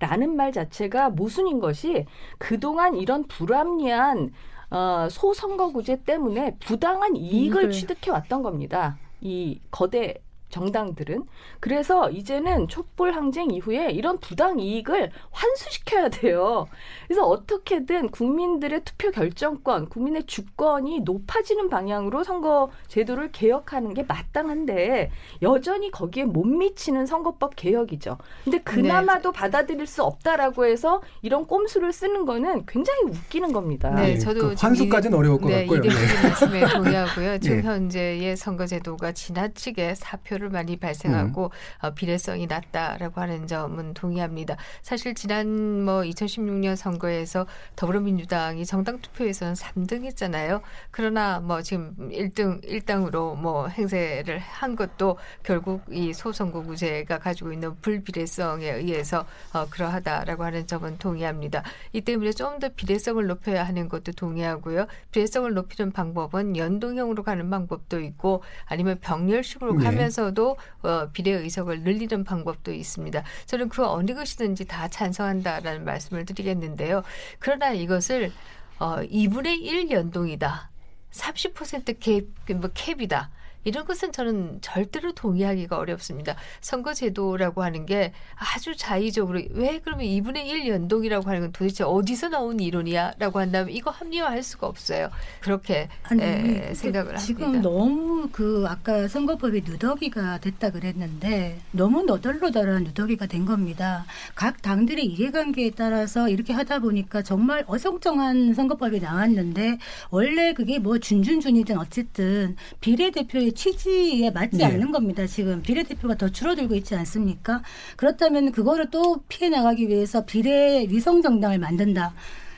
[0.00, 2.06] 해라는 말 자체가 모순인 것이
[2.38, 4.32] 그동안 이런 불합리한
[4.70, 7.70] 어, 소선거구제 때문에 부당한 이익을 이익을.
[7.70, 8.98] 취득해 왔던 겁니다.
[9.20, 10.20] 이 거대
[10.54, 11.24] 정당들은
[11.58, 16.66] 그래서 이제는 촛불 항쟁 이후에 이런 부당 이익을 환수시켜야 돼요.
[17.08, 25.10] 그래서 어떻게든 국민들의 투표 결정권, 국민의 주권이 높아지는 방향으로 선거 제도를 개혁하는 게 마땅한데
[25.42, 28.18] 여전히 거기에 못 미치는 선거법 개혁이죠.
[28.44, 33.90] 근데 그나마도 받아들일 수 없다라고 해서 이런 꼼수를 쓰는 거는 굉장히 웃기는 겁니다.
[33.90, 35.78] 네, 예, 저도 그 지금 환수까지는 이- 어려울 것 네, 같고요.
[35.78, 37.38] 이 대표님 말씀에 동의하고요.
[37.38, 37.62] 지금 예.
[37.62, 41.86] 현재의 선거제도가 지나치게 사표를 많이 발생하고 음.
[41.86, 44.56] 어, 비례성이 낮다라고 하는 점은 동의합니다.
[44.82, 47.46] 사실 지난 뭐 2016년 선거에서
[47.76, 50.62] 더불어민주당이 정당 투표에서는 3등 했잖아요.
[50.90, 58.70] 그러나 뭐 지금 1등 1당으로 뭐 행세를 한 것도 결국 이 소선거구제가 가지고 있는 불비례성에
[58.70, 61.62] 의해서 어, 그러하다라고 하는 점은 동의합니다.
[61.92, 64.86] 이 때문에 좀 더 비례성을 높여야 하는 것도 동의하고요.
[65.10, 69.84] 비례성을 높이는 방법은 연동형으로 가는 방법도 있고 아니면 병렬식으로 네.
[69.84, 73.22] 가면서 도 어, 비례 의석을 늘리는 방법도 있습니다.
[73.46, 77.02] 저는 그 어느 것이든지 다 찬성한다라는 말씀을 드리겠는데요.
[77.38, 78.32] 그러나 이것을
[78.78, 80.70] 어, 2분의 1 연동이다.
[81.10, 83.30] 30% 캡, 뭐 캡이다.
[83.64, 86.36] 이런 것은 저는 절대로 동의하기가 어렵습니다.
[86.60, 92.60] 선거제도라고 하는 게 아주 자의적으로 왜 그러면 2분의 1 연동이라고 하는 건 도대체 어디서 나온
[92.60, 95.08] 이론이야라고 한다면 이거 합리화할 수가 없어요.
[95.40, 97.68] 그렇게 아니 에, 그 생각을 지금 합니다.
[97.68, 104.04] 너무 그 아까 선거법이 누더기가 됐다 그랬는데 너무 너덜너덜한 누더기가 된 겁니다.
[104.34, 109.78] 각 당들의 이해관계에 따라서 이렇게 하다 보니까 정말 어성쩡한 선거법이 나왔는데
[110.10, 114.64] 원래 그게 뭐 준준준이든 어쨌든 비례대표의 취지에 맞지 네.
[114.64, 115.26] 않는 겁니다.
[115.26, 117.62] 지금 비례대표가 더 줄어들고 있지 않습니까?
[117.96, 122.12] 그렇다면 그거를 또 피해 나가기 위해서 비례 위성 정당을 만든다.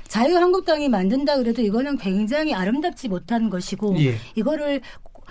[0.09, 4.14] 자유한국당이 만든다 그래도 이거는 굉장히 아름답지 못한 것이고 예.
[4.36, 4.81] 이거를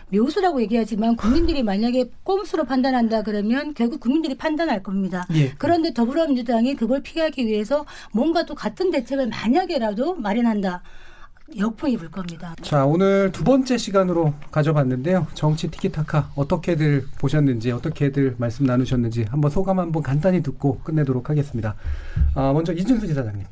[0.10, 5.26] 묘수라고 얘기하지만 국민들이 만약에 꼼수로 판단한다 그러면 결국 국민들이 판단할 겁니다.
[5.34, 5.54] 예.
[5.58, 10.84] 그런데 더불어민주당이 그걸 피하기 위해서 뭔가 또 같은 대책을 만약에라도 마련한다.
[11.56, 12.56] 역풍이 불 겁니다.
[12.62, 15.28] 자, 오늘 두 번째 시간으로 가져봤는데요.
[15.36, 21.76] 정치 티키타카 어떻게들 보셨는지, 어떻게들 말씀 나누셨는지 한번 소감 한번 간단히 듣고 끝내도록 하겠습니다.
[22.34, 23.46] 아, 먼저 이준수 지사장님.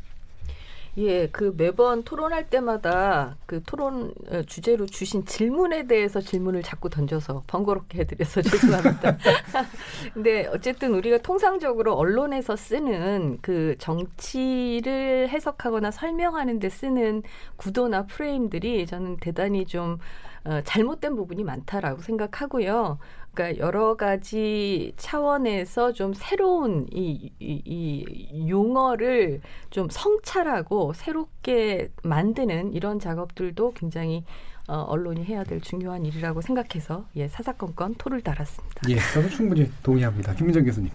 [0.98, 7.46] 예, 그 매번 토론할 때마다 그 토론 어, 주제로 주신 질문에 대해서 질문을 자꾸 던져서
[7.48, 9.18] 번거롭게 해드려서 죄송합니다.
[10.14, 17.24] 근데 어쨌든 우리가 통상적으로 언론에서 쓰는 그 정치를 해석하거나 설명하는 데 쓰는
[17.56, 19.98] 구도나 프레임들이 저는 대단히 좀
[20.46, 23.00] 어, 잘못된 부분이 많다라고 생각하고요.
[23.34, 29.42] 그러니까 여러 가지 차원에서 좀 새로운 이, 이, 이 용어를
[29.72, 34.24] 좀 성찰하고 새롭게 만드는 이런 작업들도 굉장히
[34.68, 38.90] 어, 언론이 해야 될 중요한 일이라고 생각해서 예, 사사건건 토를 달았습니다.
[38.90, 40.34] 예, 저도 충분히 동의합니다.
[40.36, 40.90] 김민정 교수님.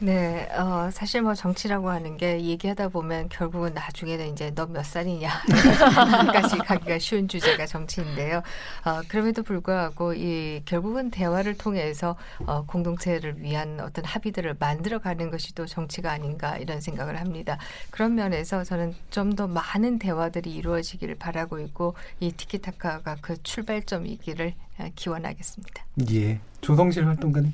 [0.00, 6.58] 네, 어, 사실 뭐 정치라고 하는 게 얘기하다 보면 결국은 나중에는 이제 너 몇 살이냐까지
[6.66, 8.42] 가기가 쉬운 주제가 정치인데요.
[8.84, 15.64] 어, 그럼에도 불구하고 이 결국은 대화를 통해서 어, 공동체를 위한 어떤 합의들을 만들어가는 것이 또
[15.64, 17.56] 정치가 아닌가 이런 생각을 합니다.
[17.90, 24.88] 그런 면에서 저는 좀 더 많은 대화들이 이루어지기를 바라고 있고 이 티키타카가 그 출발점이기를 어,
[24.94, 25.84] 기원하겠습니다.
[26.12, 26.40] 예.
[26.60, 27.52] 조성실 활동가님.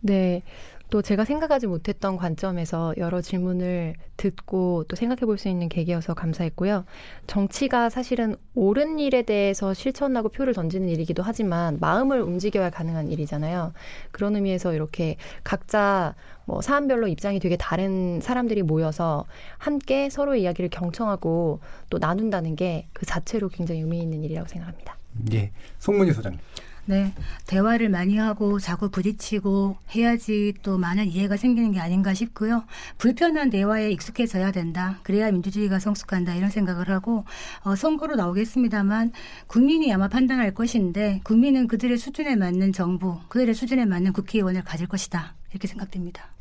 [0.00, 0.42] 네.
[0.88, 6.84] 또 제가 생각하지 못했던 관점에서 여러 질문을 듣고 또 생각해 볼 수 있는 계기여서 감사했고요.
[7.26, 13.72] 정치가 사실은 옳은 일에 대해서 실천하고 표를 던지는 일이기도 하지만 마음을 움직여야 가능한 일이잖아요.
[14.12, 16.14] 그런 의미에서 이렇게 각자
[16.46, 19.26] 뭐 사안별로 입장이 되게 다른 사람들이 모여서
[19.58, 21.60] 함께 서로의 이야기를 경청하고
[21.90, 24.96] 또 나눈다는 게 그 자체로 굉장히 의미 있는 일이라고 생각합니다.
[25.32, 25.50] 예.
[25.78, 26.40] 송문희 소장님.
[26.88, 27.12] 네,
[27.46, 32.64] 대화를 많이 하고 자꾸 부딪히고 해야지 또 많은 이해가 생기는 게 아닌가 싶고요.
[32.96, 35.00] 불편한 대화에 익숙해져야 된다.
[35.02, 37.24] 그래야 민주주의가 성숙한다 이런 생각을 하고
[37.64, 39.10] 어, 선거로 나오겠습니다만
[39.48, 45.34] 국민이 아마 판단할 것인데 국민은 그들의 수준에 맞는 정부, 그들의 수준에 맞는 국회의원을 가질 것이다
[45.50, 46.35] 이렇게 생각됩니다.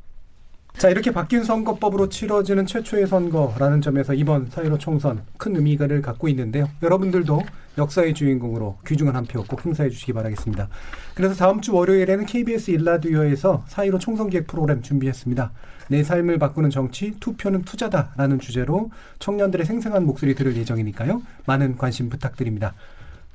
[0.78, 6.70] 자, 이렇게 바뀐 선거법으로 치러지는 최초의 선거라는 점에서 이번 사회로 총선 큰 의미를 갖고 있는데요.
[6.84, 7.42] 여러분들도
[7.78, 10.68] 역사의 주인공으로 귀중한 한 표 꼭 행사해 주시기 바라겠습니다.
[11.14, 15.52] 그래서 다음 주 월요일에는 KBS 일라디오에서 사회로 총선 기획 프로그램 준비했습니다.
[15.88, 21.22] 내 삶을 바꾸는 정치, 투표는 투자다라는 주제로 청년들의 생생한 목소리 들을 예정이니까요.
[21.46, 22.74] 많은 관심 부탁드립니다.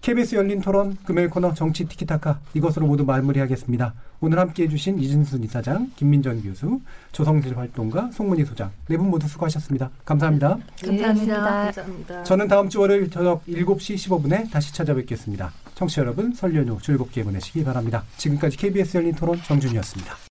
[0.01, 3.93] KBS 열린 토론 금요일 코너 정치 티키타카 이것으로 모두 마무리하겠습니다.
[4.23, 6.81] 오늘 함께해 주신 이진순 이사장, 김민전 교수,
[7.13, 9.91] 조성실 활동가, 송문희 소장 네 분 모두 수고하셨습니다.
[10.07, 10.57] 감사합니다.
[10.83, 11.43] 감사합니다.
[11.65, 12.25] 감사합니다.
[12.25, 15.53] 저는 다음 주 월요일 저녁 7시 15분에 다시 찾아뵙겠습니다.
[15.75, 18.03] 청취자 여러분 설 연휴 즐겁게 보내시기 바랍니다.
[18.17, 20.30] 지금까지 KBS 열린 토론 정준이었습니다.